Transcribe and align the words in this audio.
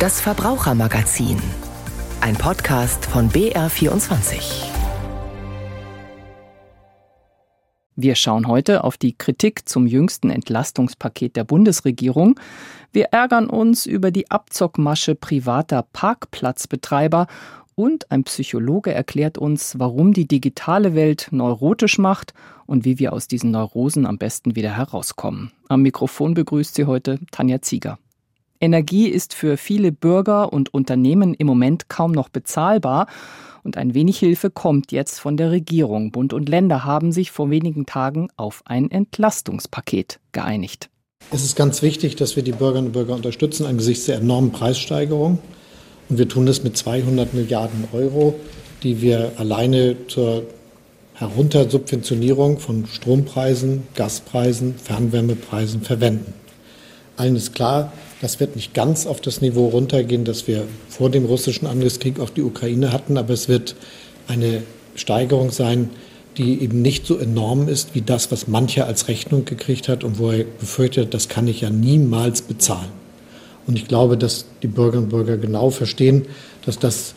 Das 0.00 0.18
Verbrauchermagazin. 0.18 1.36
Ein 2.22 2.34
Podcast 2.34 3.04
von 3.04 3.28
BR24. 3.28 4.64
Wir 7.96 8.14
schauen 8.14 8.48
heute 8.48 8.82
auf 8.82 8.96
die 8.96 9.12
Kritik 9.12 9.68
zum 9.68 9.86
jüngsten 9.86 10.30
Entlastungspaket 10.30 11.36
der 11.36 11.44
Bundesregierung. 11.44 12.40
Wir 12.92 13.08
ärgern 13.12 13.50
uns 13.50 13.84
über 13.84 14.10
die 14.10 14.30
Abzockmasche 14.30 15.16
privater 15.16 15.84
Parkplatzbetreiber 15.92 17.26
und 17.74 18.10
ein 18.10 18.24
Psychologe 18.24 18.94
erklärt 18.94 19.36
uns, 19.36 19.78
warum 19.78 20.14
die 20.14 20.26
digitale 20.26 20.94
Welt 20.94 21.28
neurotisch 21.30 21.98
macht 21.98 22.32
und 22.64 22.86
wie 22.86 22.98
wir 22.98 23.12
aus 23.12 23.28
diesen 23.28 23.50
Neurosen 23.50 24.06
am 24.06 24.16
besten 24.16 24.56
wieder 24.56 24.74
herauskommen. 24.74 25.52
Am 25.68 25.82
Mikrofon 25.82 26.32
begrüßt 26.32 26.74
sie 26.74 26.86
heute 26.86 27.18
Tanja 27.32 27.60
Zieger. 27.60 27.98
Energie 28.60 29.08
ist 29.08 29.32
für 29.34 29.56
viele 29.56 29.90
Bürger 29.90 30.52
und 30.52 30.72
Unternehmen 30.74 31.32
im 31.34 31.46
Moment 31.46 31.88
kaum 31.88 32.12
noch 32.12 32.28
bezahlbar. 32.28 33.06
Und 33.62 33.76
ein 33.76 33.94
wenig 33.94 34.18
Hilfe 34.18 34.50
kommt 34.50 34.92
jetzt 34.92 35.18
von 35.18 35.36
der 35.36 35.50
Regierung. 35.50 36.12
Bund 36.12 36.32
und 36.32 36.48
Länder 36.48 36.84
haben 36.84 37.10
sich 37.12 37.30
vor 37.30 37.50
wenigen 37.50 37.86
Tagen 37.86 38.28
auf 38.36 38.62
ein 38.66 38.90
Entlastungspaket 38.90 40.20
geeinigt. 40.32 40.90
Es 41.30 41.44
ist 41.44 41.56
ganz 41.56 41.82
wichtig, 41.82 42.16
dass 42.16 42.36
wir 42.36 42.42
die 42.42 42.52
Bürgerinnen 42.52 42.88
und 42.88 42.92
Bürger 42.92 43.14
unterstützen 43.14 43.66
angesichts 43.66 44.06
der 44.06 44.16
enormen 44.16 44.52
Preissteigerung. 44.52 45.38
Und 46.08 46.18
wir 46.18 46.28
tun 46.28 46.46
das 46.46 46.62
mit 46.62 46.76
200 46.76 47.34
Milliarden 47.34 47.84
Euro, 47.92 48.34
die 48.82 49.00
wir 49.00 49.32
alleine 49.36 50.06
zur 50.08 50.44
Heruntersubventionierung 51.14 52.58
von 52.58 52.86
Strompreisen, 52.86 53.84
Gaspreisen, 53.94 54.74
Fernwärmepreisen 54.76 55.82
verwenden. 55.82 56.32
Allen 57.16 57.36
ist 57.36 57.54
klar, 57.54 57.92
das 58.20 58.38
wird 58.38 58.56
nicht 58.56 58.74
ganz 58.74 59.06
auf 59.06 59.20
das 59.20 59.40
Niveau 59.40 59.68
runtergehen, 59.68 60.24
das 60.24 60.46
wir 60.46 60.64
vor 60.88 61.10
dem 61.10 61.24
russischen 61.24 61.66
Angriffskrieg 61.66 62.20
auf 62.20 62.30
die 62.30 62.42
Ukraine 62.42 62.92
hatten, 62.92 63.16
aber 63.16 63.32
es 63.32 63.48
wird 63.48 63.74
eine 64.28 64.62
Steigerung 64.94 65.50
sein, 65.50 65.90
die 66.36 66.62
eben 66.62 66.82
nicht 66.82 67.06
so 67.06 67.18
enorm 67.18 67.68
ist 67.68 67.94
wie 67.94 68.02
das, 68.02 68.30
was 68.30 68.46
mancher 68.46 68.86
als 68.86 69.08
Rechnung 69.08 69.44
gekriegt 69.44 69.88
hat 69.88 70.04
und 70.04 70.18
wo 70.18 70.30
er 70.30 70.44
befürchtet, 70.44 71.12
das 71.14 71.28
kann 71.28 71.48
ich 71.48 71.62
ja 71.62 71.70
niemals 71.70 72.42
bezahlen. 72.42 72.90
Und 73.66 73.76
ich 73.76 73.88
glaube, 73.88 74.16
dass 74.16 74.46
die 74.62 74.68
Bürgerinnen 74.68 75.04
und 75.04 75.10
Bürger 75.10 75.36
genau 75.36 75.70
verstehen, 75.70 76.26
dass 76.64 76.78
das 76.78 77.14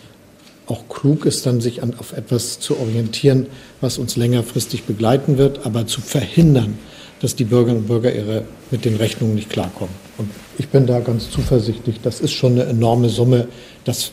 auch 0.67 0.87
klug 0.87 1.25
ist, 1.25 1.45
dann 1.45 1.61
sich 1.61 1.83
an, 1.83 1.93
auf 1.99 2.13
etwas 2.13 2.59
zu 2.59 2.77
orientieren, 2.79 3.47
was 3.81 3.97
uns 3.97 4.15
längerfristig 4.15 4.83
begleiten 4.83 5.37
wird, 5.37 5.65
aber 5.65 5.87
zu 5.87 6.01
verhindern, 6.01 6.77
dass 7.19 7.35
die 7.35 7.43
Bürgerinnen 7.43 7.81
und 7.81 7.87
Bürger 7.87 8.13
ihre, 8.13 8.45
mit 8.71 8.85
den 8.85 8.95
Rechnungen 8.95 9.35
nicht 9.35 9.49
klarkommen. 9.49 10.02
Und 10.17 10.29
ich 10.57 10.69
bin 10.69 10.85
da 10.85 10.99
ganz 10.99 11.29
zuversichtlich, 11.29 11.99
das 12.01 12.21
ist 12.21 12.33
schon 12.33 12.53
eine 12.53 12.65
enorme 12.65 13.09
Summe. 13.09 13.47
Das 13.83 14.11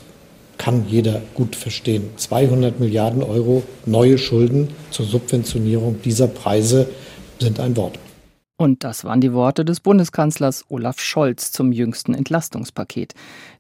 kann 0.57 0.87
jeder 0.89 1.23
gut 1.35 1.57
verstehen. 1.57 2.11
200 2.17 2.81
Milliarden 2.81 3.23
Euro 3.23 3.63
neue 3.87 4.19
Schulden 4.19 4.69
zur 4.91 5.07
Subventionierung 5.07 6.03
dieser 6.03 6.29
Preise 6.29 6.89
sind 7.39 7.61
ein 7.61 7.77
Wort. 7.77 7.99
Und 8.59 8.85
das 8.85 9.05
waren 9.05 9.23
die 9.23 9.33
Worte 9.33 9.65
des 9.65 9.81
Bundeskanzlers 9.81 10.67
Olaf 10.69 11.01
Scholz 11.01 11.51
zum 11.51 11.73
jüngsten 11.73 12.13
Entlastungspaket. 12.13 13.15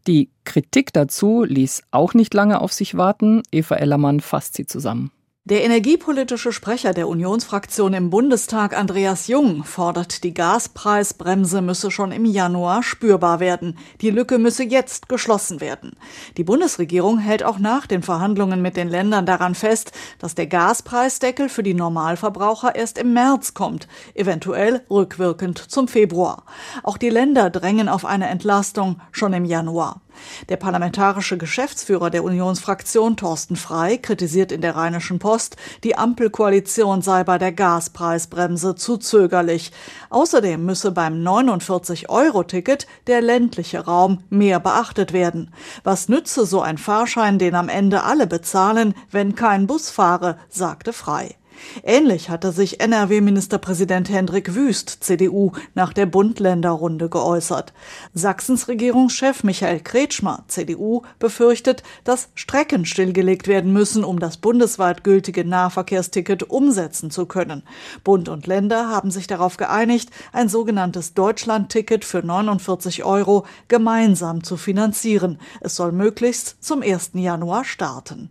Die 0.07 0.29
Kritik 0.45 0.93
dazu 0.93 1.43
ließ 1.43 1.85
auch 1.91 2.13
nicht 2.13 2.35
lange 2.35 2.61
auf 2.61 2.75
sich 2.75 2.95
warten. 2.99 3.43
Eva 3.51 3.77
Ellermann 3.77 4.21
fasst 4.21 4.57
sie 4.57 4.67
zusammen. 4.67 5.11
Der 5.51 5.65
energiepolitische 5.65 6.53
Sprecher 6.53 6.95
der 6.95 7.09
Unionsfraktion 7.09 7.93
im 7.93 8.09
Bundestag, 8.09 8.79
Andreas 8.79 9.27
Jung, 9.27 9.65
fordert, 9.65 10.23
die 10.23 10.33
Gaspreisbremse 10.33 11.61
müsse 11.61 11.91
schon 11.91 12.13
im 12.13 12.25
Januar 12.25 12.85
spürbar 12.85 13.41
werden. 13.41 13.77
Die 14.01 14.11
Lücke 14.11 14.39
müsse 14.39 14.63
jetzt 14.63 15.09
geschlossen 15.09 15.61
werden. 15.61 15.97
Die 16.37 16.45
Bundesregierung 16.45 17.19
hält 17.19 17.43
auch 17.43 17.59
nach 17.59 17.89
den 17.89 18.05
Verhandlungen 18.05 18.63
mit 18.63 18.77
den 18.77 18.89
Ländern 18.89 19.27
daran 19.27 19.57
fest, 19.57 19.91
dass 20.21 20.37
der 20.37 20.47
Gaspreisdeckel 20.47 21.49
für 21.49 21.65
die 21.65 21.75
Normalverbraucher 21.75 22.77
erst 22.77 22.97
im 22.97 23.13
März 23.13 23.53
kommt, 23.53 23.89
eventuell 24.15 24.83
rückwirkend 24.89 25.59
zum 25.59 25.89
Februar. 25.89 26.45
Auch 26.85 26.97
die 26.97 27.11
Länder 27.11 27.51
drängen 27.51 27.89
auf 27.89 28.05
eine 28.05 28.29
Entlastung 28.29 29.01
schon 29.11 29.33
im 29.33 29.45
Januar. 29.45 30.01
Der 30.49 30.57
parlamentarische 30.57 31.39
Geschäftsführer 31.39 32.11
der 32.11 32.25
Unionsfraktion 32.25 33.17
Thorsten 33.17 33.57
Frei 33.57 33.97
kritisiert 33.97 34.53
in 34.53 34.61
der 34.61 34.77
Rheinischen 34.77 35.19
Post, 35.19 35.57
die 35.85 35.97
Ampelkoalition 35.97 37.03
sei 37.03 37.25
bei 37.25 37.39
der 37.39 37.53
Gaspreisbremse 37.53 38.75
zu 38.75 38.97
zögerlich. 38.97 39.73
Außerdem 40.11 40.65
müsse 40.65 40.93
beim 40.93 41.15
49-Euro-Ticket 41.15 42.87
der 43.07 43.21
ländliche 43.21 43.85
Raum 43.85 44.25
mehr 44.31 44.61
beachtet 44.61 45.13
werden. 45.13 45.53
Was 45.85 46.09
nütze 46.09 46.47
so 46.47 46.61
ein 46.61 46.79
Fahrschein, 46.79 47.39
den 47.39 47.55
am 47.55 47.69
Ende 47.69 48.05
alle 48.05 48.27
bezahlen, 48.27 48.95
wenn 49.11 49.35
kein 49.35 49.67
Bus 49.67 49.91
fahre, 49.91 50.39
sagte 50.49 50.93
Frei. 50.93 51.37
Ähnlich 51.83 52.31
hatte 52.31 52.53
sich 52.53 52.81
NRW-Ministerpräsident 52.81 54.11
Hendrik 54.11 54.55
Wüst, 54.55 55.05
CDU, 55.05 55.53
nach 55.75 55.93
der 55.93 56.07
Bund-Länder-Runde 56.07 57.09
geäußert. 57.09 57.73
Sachsens 58.15 58.69
Regierungschef 58.69 59.45
Michael 59.45 59.81
Kretschmer, 59.81 60.45
CDU, 60.49 61.03
befürchtet, 61.19 61.83
dass 62.05 62.31
Strecken 62.35 62.85
stillgelegt 62.85 63.49
werden 63.49 63.73
müssen, 63.73 64.05
um 64.05 64.19
das 64.19 64.37
bundesweit 64.37 65.05
gültige 65.05 65.45
Nahverkehrsticket 65.45 66.51
umsetzen 66.51 67.11
zu 67.11 67.27
können. 67.27 67.63
Bund 68.05 68.29
und 68.29 68.47
Länder 68.47 68.89
haben 68.89 69.11
sich 69.11 69.27
darauf 69.27 69.57
geeinigt, 69.57 70.11
ein 70.33 70.49
sogenanntes 70.49 71.15
Deutschland-Ticket 71.15 72.05
für 72.05 72.23
49 72.23 73.05
Euro 73.05 73.47
gemeinsam 73.69 74.43
zu 74.45 74.57
finanzieren. 74.57 75.39
Es 75.61 75.77
soll 75.77 75.93
möglichst 75.93 76.63
zum 76.63 76.83
1. 76.83 77.13
Januar 77.15 77.65
starten. 77.65 78.31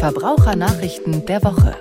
Verbrauchernachrichten 0.00 1.26
der 1.26 1.44
Woche. 1.44 1.76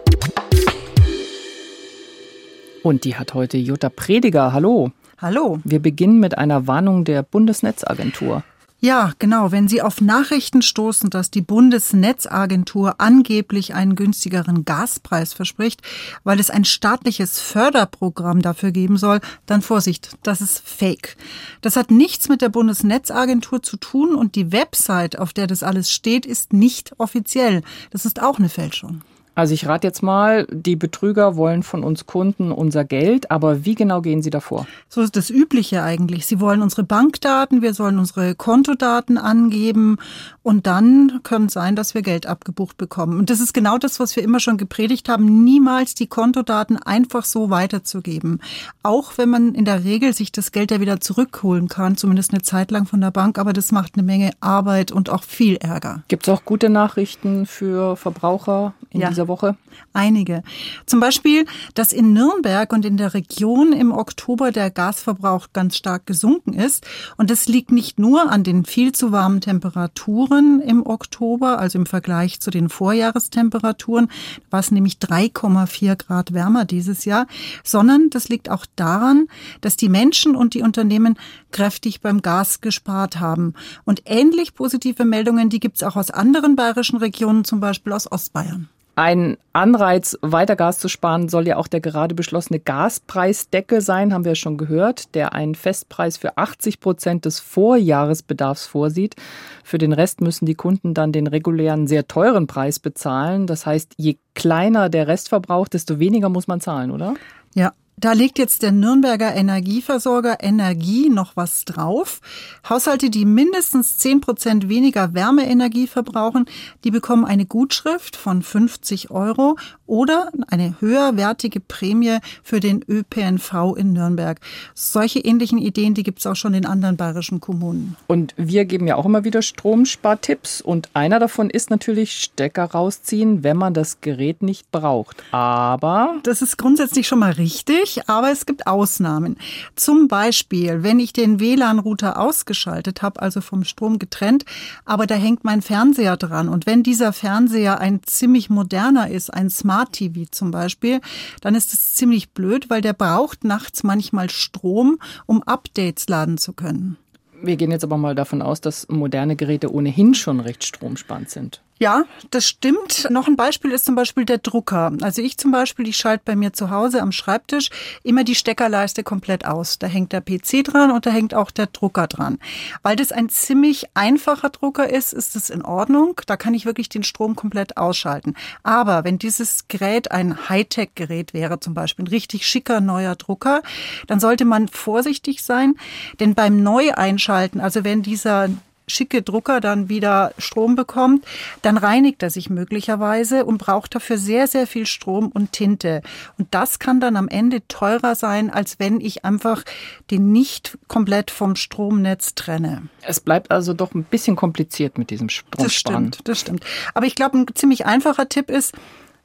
Und 2.83 3.05
die 3.05 3.15
hat 3.15 3.33
heute 3.33 3.57
Jutta 3.57 3.87
Prediger. 3.87 4.51
Hallo. 4.51 4.91
Hallo. 5.19 5.59
Wir 5.63 5.79
beginnen 5.79 6.19
mit 6.19 6.37
einer 6.37 6.67
Warnung 6.67 7.05
der 7.05 7.23
Bundesnetzagentur. 7.23 8.43
Ja, 8.81 9.11
genau. 9.19 9.51
Wenn 9.51 9.67
Sie 9.67 9.81
auf 9.81 9.99
Nachrichten 9.99 10.61
stoßen, 10.61 11.09
dass 11.09 11.29
die 11.29 11.41
Bundesnetzagentur 11.41 12.95
angeblich 13.01 13.73
einen 13.73 13.95
günstigeren 13.95 14.63
Gaspreis 14.63 15.33
verspricht, 15.33 15.81
weil 16.23 16.39
es 16.39 16.49
ein 16.49 16.63
staatliches 16.63 17.41
Förderprogramm 17.41 18.41
dafür 18.41 18.71
geben 18.71 18.95
soll, 18.95 19.19
dann 19.45 19.61
Vorsicht, 19.61 20.17
das 20.23 20.39
ist 20.39 20.61
Fake. 20.65 21.17
Das 21.59 21.75
hat 21.75 21.91
nichts 21.91 22.29
mit 22.29 22.41
der 22.41 22.49
Bundesnetzagentur 22.49 23.61
zu 23.61 23.75
tun 23.75 24.15
und 24.15 24.35
die 24.35 24.53
Website, 24.53 25.19
auf 25.19 25.33
der 25.33 25.47
das 25.47 25.61
alles 25.61 25.91
steht, 25.91 26.25
ist 26.25 26.53
nicht 26.53 26.93
offiziell. 26.99 27.63
Das 27.91 28.05
ist 28.05 28.21
auch 28.21 28.39
eine 28.39 28.49
Fälschung. 28.49 29.01
Also 29.35 29.53
ich 29.53 29.67
rate 29.67 29.87
jetzt 29.87 30.03
mal, 30.03 30.45
die 30.51 30.75
Betrüger 30.75 31.37
wollen 31.37 31.63
von 31.63 31.83
uns 31.83 32.05
Kunden 32.05 32.51
unser 32.51 32.83
Geld, 32.83 33.31
aber 33.31 33.65
wie 33.65 33.75
genau 33.75 34.01
gehen 34.01 34.21
sie 34.21 34.29
davor? 34.29 34.67
So 34.89 35.01
ist 35.01 35.15
das 35.15 35.29
Übliche 35.29 35.81
eigentlich. 35.81 36.25
Sie 36.25 36.39
wollen 36.39 36.61
unsere 36.61 36.83
Bankdaten, 36.83 37.61
wir 37.61 37.73
sollen 37.73 37.99
unsere 37.99 38.35
Kontodaten 38.35 39.17
angeben 39.17 39.97
und 40.43 40.67
dann 40.67 41.21
könnte 41.23 41.47
es 41.47 41.53
sein, 41.53 41.75
dass 41.75 41.93
wir 41.93 42.01
Geld 42.01 42.25
abgebucht 42.25 42.77
bekommen. 42.77 43.17
Und 43.17 43.29
das 43.29 43.39
ist 43.39 43.53
genau 43.53 43.77
das, 43.77 43.99
was 43.99 44.15
wir 44.15 44.23
immer 44.23 44.39
schon 44.39 44.57
gepredigt 44.57 45.07
haben, 45.07 45.43
niemals 45.43 45.95
die 45.95 46.07
Kontodaten 46.07 46.77
einfach 46.77 47.23
so 47.23 47.49
weiterzugeben. 47.49 48.41
Auch 48.83 49.17
wenn 49.17 49.29
man 49.29 49.53
in 49.53 49.65
der 49.65 49.83
Regel 49.83 50.13
sich 50.13 50.31
das 50.31 50.51
Geld 50.51 50.71
ja 50.71 50.81
wieder 50.81 50.99
zurückholen 50.99 51.67
kann, 51.67 51.97
zumindest 51.97 52.33
eine 52.33 52.41
Zeit 52.41 52.71
lang 52.71 52.87
von 52.87 52.99
der 52.99 53.11
Bank, 53.11 53.37
aber 53.37 53.53
das 53.53 53.71
macht 53.71 53.93
eine 53.95 54.03
Menge 54.03 54.31
Arbeit 54.41 54.91
und 54.91 55.09
auch 55.09 55.23
viel 55.23 55.55
Ärger. 55.57 56.03
Gibt 56.07 56.27
es 56.27 56.33
auch 56.33 56.43
gute 56.45 56.69
Nachrichten 56.69 57.45
für 57.45 57.95
Verbraucher 57.95 58.73
in 58.89 59.01
Ja. 59.01 59.09
Dieser 59.19 59.27
Woche? 59.27 59.57
Einige. 59.91 60.43
Zum 60.85 60.99
Beispiel, 60.99 61.45
dass 61.73 61.91
in 61.91 62.13
Nürnberg 62.13 62.71
und 62.71 62.85
in 62.85 62.95
der 62.95 63.13
Region 63.13 63.73
im 63.73 63.91
Oktober 63.91 64.51
der 64.51 64.71
Gasverbrauch 64.71 65.47
ganz 65.51 65.75
stark 65.75 66.05
gesunken 66.05 66.53
ist. 66.53 66.85
Und 67.17 67.29
das 67.29 67.47
liegt 67.47 67.71
nicht 67.71 67.99
nur 67.99 68.31
an 68.31 68.43
den 68.43 68.63
viel 68.65 68.93
zu 68.93 69.11
warmen 69.11 69.41
Temperaturen 69.41 70.61
im 70.61 70.85
Oktober, 70.85 71.59
also 71.59 71.77
im 71.77 71.85
Vergleich 71.85 72.39
zu 72.39 72.49
den 72.49 72.69
Vorjahrestemperaturen, 72.69 74.09
war 74.49 74.61
es 74.61 74.71
nämlich 74.71 74.95
3,4 74.95 75.95
Grad 75.97 76.33
wärmer 76.33 76.63
dieses 76.63 77.03
Jahr, 77.03 77.27
sondern 77.63 78.09
das 78.09 78.29
liegt 78.29 78.49
auch 78.49 78.65
daran, 78.77 79.27
dass 79.59 79.75
die 79.75 79.89
Menschen 79.89 80.35
und 80.35 80.53
die 80.53 80.61
Unternehmen 80.61 81.17
kräftig 81.51 81.99
beim 81.99 82.21
Gas 82.21 82.61
gespart 82.61 83.19
haben. 83.19 83.53
Und 83.83 84.03
ähnlich 84.05 84.53
positive 84.53 85.03
Meldungen, 85.03 85.49
die 85.49 85.59
gibt 85.59 85.77
es 85.77 85.83
auch 85.83 85.97
aus 85.97 86.11
anderen 86.11 86.55
bayerischen 86.55 86.97
Regionen, 86.97 87.43
zum 87.43 87.59
Beispiel 87.59 87.91
aus 87.91 88.09
Ostbayern. 88.09 88.69
Ein 88.99 89.37
Anreiz, 89.53 90.17
weiter 90.21 90.57
Gas 90.57 90.77
zu 90.77 90.89
sparen, 90.89 91.29
soll 91.29 91.47
ja 91.47 91.55
auch 91.55 91.67
der 91.67 91.79
gerade 91.79 92.13
beschlossene 92.13 92.59
Gaspreisdeckel 92.59 93.79
sein, 93.79 94.13
haben 94.13 94.25
wir 94.25 94.35
schon 94.35 94.57
gehört, 94.57 95.15
der 95.15 95.31
einen 95.31 95.55
Festpreis 95.55 96.17
für 96.17 96.37
80 96.37 96.81
Prozent 96.81 97.23
des 97.23 97.39
Vorjahresbedarfs 97.39 98.67
vorsieht. 98.67 99.15
Für 99.63 99.77
den 99.77 99.93
Rest 99.93 100.19
müssen 100.19 100.45
die 100.45 100.53
Kunden 100.53 100.93
dann 100.93 101.13
den 101.13 101.27
regulären, 101.27 101.87
sehr 101.87 102.09
teuren 102.09 102.45
Preis 102.45 102.79
bezahlen. 102.79 103.47
Das 103.47 103.65
heißt, 103.65 103.93
je 103.95 104.17
kleiner 104.33 104.89
der 104.89 105.07
Restverbrauch, 105.07 105.69
desto 105.69 105.99
weniger 105.99 106.27
muss 106.27 106.49
man 106.49 106.59
zahlen, 106.59 106.91
oder? 106.91 107.13
Ja, 107.55 107.71
Da 107.99 108.13
legt 108.13 108.39
jetzt 108.39 108.63
der 108.63 108.71
Nürnberger 108.71 109.35
Energieversorger 109.35 110.37
Energie 110.41 111.09
noch 111.09 111.35
was 111.35 111.65
drauf. 111.65 112.21
Haushalte, 112.69 113.09
die 113.09 113.25
mindestens 113.25 113.97
10 113.97 114.21
Prozent 114.21 114.69
weniger 114.69 115.13
Wärmeenergie 115.13 115.85
verbrauchen, 115.85 116.45
die 116.85 116.91
bekommen 116.91 117.25
eine 117.25 117.45
Gutschrift 117.45 118.15
von 118.15 118.41
50 118.41 119.11
Euro 119.11 119.57
oder 119.85 120.31
eine 120.47 120.75
höherwertige 120.79 121.59
Prämie 121.59 122.19
für 122.41 122.61
den 122.61 122.85
ÖPNV 122.87 123.75
in 123.75 123.91
Nürnberg. 123.91 124.39
Solche 124.75 125.19
ähnlichen 125.19 125.57
Ideen, 125.57 125.93
die 125.93 126.03
gibt 126.03 126.19
es 126.19 126.25
auch 126.25 126.35
schon 126.35 126.53
in 126.53 126.65
anderen 126.65 126.95
bayerischen 126.95 127.41
Kommunen. 127.41 127.97
Und 128.07 128.33
wir 128.37 128.63
geben 128.63 128.87
ja 128.87 128.95
auch 128.95 129.05
immer 129.05 129.25
wieder 129.25 129.41
Stromspartipps 129.41 130.61
und 130.61 130.89
einer 130.93 131.19
davon 131.19 131.49
ist 131.49 131.69
natürlich 131.69 132.13
Stecker 132.13 132.65
rausziehen, 132.65 133.43
wenn 133.43 133.57
man 133.57 133.73
das 133.73 133.99
Gerät 133.99 134.41
nicht 134.41 134.71
braucht. 134.71 135.21
Aber 135.31 136.15
das 136.23 136.41
ist 136.41 136.57
grundsätzlich 136.57 137.05
schon 137.05 137.19
mal 137.19 137.31
richtig, 137.31 137.88
aber 138.07 138.31
es 138.31 138.45
gibt 138.45 138.67
Ausnahmen. 138.67 139.37
Zum 139.75 140.07
Beispiel, 140.07 140.83
wenn 140.83 140.99
ich 140.99 141.13
den 141.13 141.39
WLAN-Router 141.39 142.19
ausgeschaltet 142.19 143.01
habe, 143.01 143.21
also 143.21 143.41
vom 143.41 143.63
Strom 143.63 143.99
getrennt, 143.99 144.45
aber 144.85 145.07
da 145.07 145.15
hängt 145.15 145.43
mein 145.43 145.61
Fernseher 145.61 146.17
dran 146.17 146.49
und 146.49 146.65
wenn 146.65 146.83
dieser 146.83 147.13
Fernseher 147.13 147.79
ein 147.79 148.01
ziemlich 148.03 148.49
moderner 148.49 149.09
ist, 149.09 149.33
ein 149.33 149.49
Smart 149.49 149.93
TV 149.93 150.25
zum 150.31 150.51
Beispiel, 150.51 151.01
dann 151.41 151.55
ist 151.55 151.73
es 151.73 151.95
ziemlich 151.95 152.31
blöd, 152.31 152.69
weil 152.69 152.81
der 152.81 152.93
braucht 152.93 153.43
nachts 153.43 153.83
manchmal 153.83 154.29
Strom, 154.29 154.99
um 155.25 155.43
Updates 155.43 156.07
laden 156.07 156.37
zu 156.37 156.53
können. 156.53 156.97
Wir 157.41 157.55
gehen 157.55 157.71
jetzt 157.71 157.83
aber 157.83 157.97
mal 157.97 158.15
davon 158.15 158.41
aus, 158.41 158.59
dass 158.59 158.87
moderne 158.89 159.35
Geräte 159.35 159.73
ohnehin 159.73 160.13
schon 160.13 160.39
recht 160.39 160.65
stromsparend 160.65 161.29
sind. 161.29 161.61
Ja, 161.81 162.03
das 162.29 162.45
stimmt. 162.45 163.07
Noch 163.09 163.27
ein 163.27 163.37
Beispiel 163.37 163.71
ist 163.71 163.85
zum 163.85 163.95
Beispiel 163.95 164.25
der 164.25 164.39
Drucker. 164.39 164.91
Also 164.99 165.21
ich 165.21 165.37
zum 165.37 165.51
Beispiel, 165.51 165.87
ich 165.87 165.95
schalte 165.95 166.23
bei 166.25 166.35
mir 166.35 166.51
zu 166.51 166.71
Hause 166.71 167.01
am 167.01 167.13
Schreibtisch 167.13 167.69
immer 168.03 168.25
die 168.25 168.35
Steckerleiste 168.35 169.01
komplett 169.01 169.45
aus. 169.45 169.79
Da 169.79 169.87
hängt 169.87 170.11
der 170.11 170.19
PC 170.19 170.65
dran 170.65 170.91
und 170.91 171.05
da 171.05 171.09
hängt 171.09 171.33
auch 171.33 171.51
der 171.51 171.67
Drucker 171.67 172.07
dran. 172.07 172.37
Weil 172.83 172.97
das 172.97 173.13
ein 173.13 173.29
ziemlich 173.29 173.85
einfacher 173.93 174.49
Drucker 174.49 174.89
ist, 174.89 175.13
ist 175.13 175.37
es 175.37 175.49
in 175.49 175.61
Ordnung. 175.61 176.19
Da 176.25 176.35
kann 176.35 176.53
ich 176.53 176.65
wirklich 176.65 176.89
den 176.89 177.03
Strom 177.03 177.37
komplett 177.37 177.77
ausschalten. 177.77 178.35
Aber 178.61 179.05
wenn 179.05 179.17
dieses 179.17 179.69
Gerät 179.69 180.11
ein 180.11 180.49
Hightech-Gerät 180.49 181.33
wäre, 181.33 181.61
zum 181.61 181.75
Beispiel 181.75 182.03
ein 182.03 182.09
richtig 182.09 182.45
schicker 182.45 182.81
neuer 182.81 183.15
Drucker, 183.15 183.61
dann 184.05 184.19
sollte 184.19 184.43
man 184.43 184.67
vorsichtig 184.67 185.43
sein, 185.43 185.75
denn 186.19 186.35
beim 186.35 186.61
Neueinschalten, 186.61 187.61
also 187.61 187.85
wenn 187.85 188.01
dieser 188.01 188.49
schicke 188.89 189.21
Drucker 189.21 189.61
dann 189.61 189.89
wieder 189.89 190.33
Strom 190.37 190.75
bekommt, 190.75 191.25
dann 191.61 191.77
reinigt 191.77 192.21
er 192.23 192.29
sich 192.29 192.49
möglicherweise 192.49 193.45
und 193.45 193.57
braucht 193.57 193.95
dafür 193.95 194.17
sehr, 194.17 194.47
sehr 194.47 194.67
viel 194.67 194.85
Strom 194.85 195.27
und 195.27 195.51
Tinte. 195.51 196.01
Und 196.37 196.47
das 196.51 196.79
kann 196.79 196.99
dann 196.99 197.15
am 197.15 197.27
Ende 197.27 197.65
teurer 197.67 198.15
sein, 198.15 198.49
als 198.49 198.79
wenn 198.79 198.99
ich 198.99 199.25
einfach 199.25 199.63
den 200.11 200.31
nicht 200.31 200.77
komplett 200.87 201.31
vom 201.31 201.55
Stromnetz 201.55 202.35
trenne. 202.35 202.83
Es 203.01 203.19
bleibt 203.19 203.51
also 203.51 203.73
doch 203.73 203.93
ein 203.93 204.03
bisschen 204.03 204.35
kompliziert 204.35 204.97
mit 204.97 205.09
diesem 205.09 205.29
Stromsparen. 205.29 205.65
Das 205.65 205.73
stimmt, 205.73 206.27
das 206.27 206.39
stimmt. 206.39 206.65
Aber 206.93 207.05
ich 207.05 207.15
glaube, 207.15 207.37
ein 207.37 207.45
ziemlich 207.53 207.85
einfacher 207.85 208.27
Tipp 208.29 208.49
ist, 208.49 208.73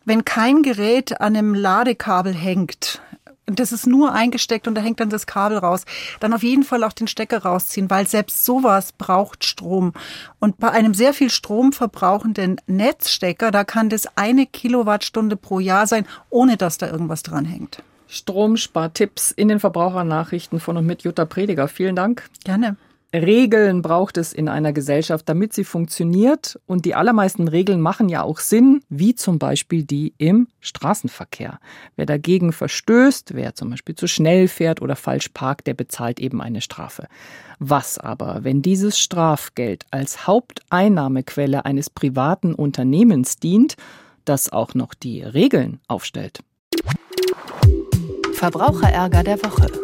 wenn 0.05 0.25
kein 0.25 0.62
Gerät 0.62 1.20
an 1.20 1.37
einem 1.37 1.55
Ladekabel 1.55 2.34
hängt, 2.34 3.00
das 3.46 3.73
ist 3.73 3.87
nur 3.87 4.12
eingesteckt 4.12 4.67
und 4.69 4.75
da 4.75 4.81
hängt 4.81 5.00
dann 5.00 5.11
das 5.11 5.26
Kabel 5.26 5.58
raus, 5.58 5.85
dann 6.20 6.32
auf 6.32 6.43
jeden 6.43 6.64
Fall 6.64 6.85
auch 6.85 6.93
den 6.93 7.08
Stecker 7.08 7.43
rausziehen, 7.43 7.91
weil 7.91 8.06
selbst 8.06 8.44
sowas 8.44 8.93
braucht 8.93 9.44
Strom. 9.44 9.93
Und 10.38 10.58
bei 10.58 10.70
einem 10.70 10.94
sehr 10.94 11.14
viel 11.14 11.31
Strom 11.31 11.73
verbrauchenden 11.73 12.61
Netzstecker, 12.67 13.50
da 13.50 13.64
kann 13.64 13.88
das 13.88 14.06
eine 14.17 14.46
Kilowattstunde 14.46 15.37
pro 15.37 15.61
Jahr 15.61 15.87
sein, 15.87 16.06
ohne 16.31 16.56
dass 16.56 16.79
da 16.79 16.91
irgendwas 16.91 17.23
dran 17.23 17.44
hängt. 17.44 17.82
Stromspartipps 18.08 19.31
in 19.32 19.49
den 19.49 19.61
Verbrauchernachrichten 19.61 20.61
von 20.61 20.76
und 20.76 20.87
mit 20.87 21.02
Jutta 21.02 21.25
Prediger. 21.25 21.69
Vielen 21.69 21.96
Dank. 21.96 22.25
Gerne. 22.44 22.76
Regeln 23.14 23.81
braucht 23.81 24.16
es 24.16 24.32
in 24.32 24.49
einer 24.49 24.72
Gesellschaft, 24.72 25.28
damit 25.28 25.52
sie 25.52 25.62
funktioniert. 25.62 26.58
Und 26.66 26.84
die 26.84 26.96
allermeisten 26.96 27.46
Regeln 27.46 27.81
machen 27.81 28.08
ja 28.08 28.22
auch 28.22 28.40
Sinn, 28.40 28.82
wie 28.88 29.14
zum 29.14 29.38
Beispiel 29.38 29.84
die 29.84 30.14
im 30.19 30.49
Straßenverkehr. 30.61 31.61
Wer 31.94 32.06
dagegen 32.06 32.52
verstößt, 32.52 33.34
wer 33.34 33.55
zum 33.55 33.70
Beispiel 33.70 33.94
zu 33.94 34.08
schnell 34.08 34.49
fährt 34.49 34.82
oder 34.82 34.96
falsch 34.96 35.28
parkt, 35.28 35.69
der 35.69 35.75
bezahlt 35.75 36.19
eben 36.19 36.43
eine 36.43 36.61
Strafe. 36.61 37.06
Was 37.61 37.99
aber, 37.99 38.43
wenn 38.43 38.62
dieses 38.62 38.99
Strafgeld 38.99 39.87
als 39.93 40.26
Haupteinnahmequelle 40.26 41.64
eines 41.64 41.90
privaten 41.90 42.52
Unternehmens 42.52 43.37
dient, 43.37 43.76
das 44.25 44.52
auch 44.52 44.75
noch 44.75 44.93
die 44.93 45.22
Regeln 45.22 45.78
aufstellt? 45.87 46.40
Verbraucherärger 48.32 49.22
der 49.22 49.40
Woche. 49.44 49.83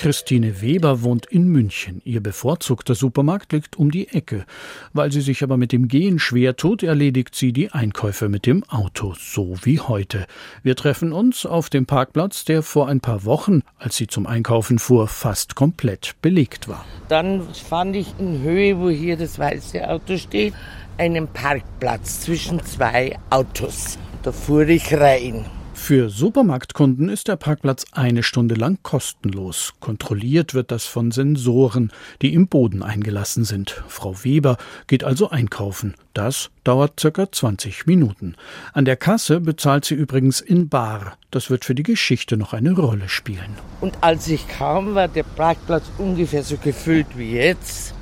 Christine 0.00 0.62
Weber 0.62 1.02
wohnt 1.02 1.26
in 1.26 1.44
München. 1.44 2.00
Ihr 2.06 2.22
bevorzugter 2.22 2.94
Supermarkt 2.94 3.52
liegt 3.52 3.76
um 3.76 3.90
die 3.90 4.08
Ecke. 4.08 4.46
Weil 4.94 5.12
sie 5.12 5.20
sich 5.20 5.42
aber 5.42 5.58
mit 5.58 5.72
dem 5.72 5.88
Gehen 5.88 6.18
schwer 6.18 6.56
tut, 6.56 6.82
erledigt 6.82 7.34
sie 7.34 7.52
die 7.52 7.70
Einkäufe 7.70 8.30
mit 8.30 8.46
dem 8.46 8.64
Auto, 8.64 9.12
so 9.20 9.56
wie 9.60 9.78
heute. 9.78 10.26
Wir 10.62 10.74
treffen 10.74 11.12
uns 11.12 11.44
auf 11.44 11.68
dem 11.68 11.84
Parkplatz, 11.84 12.46
der 12.46 12.62
vor 12.62 12.88
ein 12.88 13.00
paar 13.00 13.26
Wochen, 13.26 13.60
als 13.76 13.98
sie 13.98 14.06
zum 14.06 14.26
Einkaufen 14.26 14.78
fuhr, 14.78 15.06
fast 15.06 15.54
komplett 15.54 16.14
belegt 16.22 16.66
war. 16.66 16.86
Dann 17.10 17.42
fand 17.52 17.94
ich 17.94 18.14
in 18.18 18.40
Höhe, 18.40 18.78
wo 18.78 18.88
hier 18.88 19.18
das 19.18 19.38
weiße 19.38 19.86
Auto 19.86 20.16
steht, 20.16 20.54
einen 20.96 21.28
Parkplatz 21.28 22.22
zwischen 22.22 22.64
zwei 22.64 23.18
Autos. 23.28 23.98
Da 24.22 24.32
fuhr 24.32 24.66
ich 24.66 24.94
rein. 24.94 25.44
Für 25.82 26.08
Supermarktkunden 26.08 27.08
ist 27.08 27.26
der 27.26 27.34
Parkplatz 27.34 27.84
eine 27.90 28.22
Stunde 28.22 28.54
lang 28.54 28.78
kostenlos. 28.84 29.72
Kontrolliert 29.80 30.54
wird 30.54 30.70
das 30.70 30.84
von 30.84 31.10
Sensoren, 31.10 31.90
die 32.22 32.32
im 32.32 32.46
Boden 32.46 32.84
eingelassen 32.84 33.44
sind. 33.44 33.82
Frau 33.88 34.22
Weber 34.22 34.56
geht 34.86 35.02
also 35.02 35.30
einkaufen. 35.30 35.94
Das 36.14 36.50
dauert 36.62 37.00
circa 37.00 37.32
20 37.32 37.86
Minuten. 37.86 38.36
An 38.72 38.84
der 38.84 38.94
Kasse 38.96 39.40
bezahlt 39.40 39.84
sie 39.84 39.94
übrigens 39.94 40.40
in 40.40 40.68
Bar. 40.68 41.16
Das 41.32 41.50
wird 41.50 41.64
für 41.64 41.74
die 41.74 41.82
Geschichte 41.82 42.36
noch 42.36 42.52
eine 42.52 42.72
Rolle 42.72 43.08
spielen. 43.08 43.56
Und 43.80 43.94
als 44.00 44.28
ich 44.28 44.46
kam, 44.46 44.94
war 44.94 45.08
der 45.08 45.24
Parkplatz 45.24 45.86
ungefähr 45.98 46.44
so 46.44 46.56
gefüllt 46.56 47.18
wie 47.18 47.32
jetzt. 47.32 47.94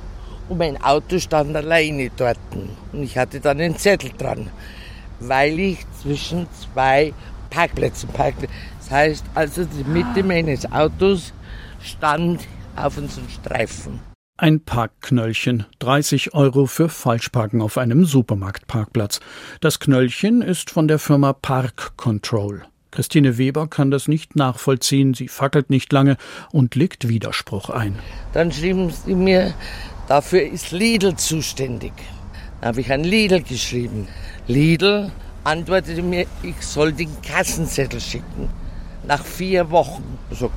Und 0.47 0.59
mein 0.59 0.79
Auto 0.83 1.17
stand 1.17 1.55
alleine 1.55 2.11
dort. 2.15 2.37
Und 2.91 3.01
ich 3.01 3.17
hatte 3.17 3.39
dann 3.39 3.59
einen 3.59 3.77
Zettel 3.77 4.11
dran, 4.15 4.47
weil 5.21 5.57
ich 5.59 5.79
zwischen 6.01 6.45
zwei 6.61 7.13
Parkplätzen, 7.49 8.09
Parkplätzen. 8.09 8.55
Das 8.79 8.91
heißt 8.91 9.25
also, 9.35 9.65
die 9.65 9.83
Mitte 9.83 10.23
meines 10.23 10.71
Autos 10.71 11.33
stand 11.81 12.41
auf 12.75 12.97
unserem 12.97 13.27
Streifen. 13.29 13.99
Ein 14.37 14.61
Parkknöllchen, 14.61 15.65
30 15.79 16.33
Euro 16.33 16.65
für 16.65 16.87
Falschparken 16.87 17.61
auf 17.61 17.77
einem 17.77 18.05
Supermarktparkplatz. 18.05 19.19
Das 19.59 19.79
Knöllchen 19.79 20.41
ist 20.41 20.69
von 20.69 20.87
der 20.87 20.97
Firma 20.97 21.33
Park 21.33 21.97
Control. 21.97 22.63
Christine 22.91 23.37
Weber 23.37 23.67
kann 23.67 23.91
das 23.91 24.07
nicht 24.07 24.35
nachvollziehen, 24.35 25.13
sie 25.13 25.27
fackelt 25.27 25.69
nicht 25.69 25.91
lange 25.91 26.17
und 26.51 26.75
legt 26.75 27.07
Widerspruch 27.07 27.69
ein. 27.69 27.99
Dann 28.33 28.51
schrieben 28.51 28.89
sie 28.89 29.13
mir, 29.13 29.53
dafür 30.07 30.41
ist 30.41 30.71
Lidl 30.71 31.15
zuständig. 31.15 31.93
Dann 32.61 32.69
habe 32.69 32.81
ich 32.81 32.91
an 32.91 33.03
Lidl 33.03 33.43
geschrieben. 33.43 34.07
Lidl 34.47 35.11
antwortete 35.49 36.03
mir, 36.03 36.25
ich 36.43 36.61
soll 36.61 36.93
den 36.93 37.09
Kassenzettel 37.21 37.99
schicken. 37.99 38.49
Nach 39.07 39.25
vier 39.25 39.71
Wochen. 39.71 40.03
So, 40.31 40.51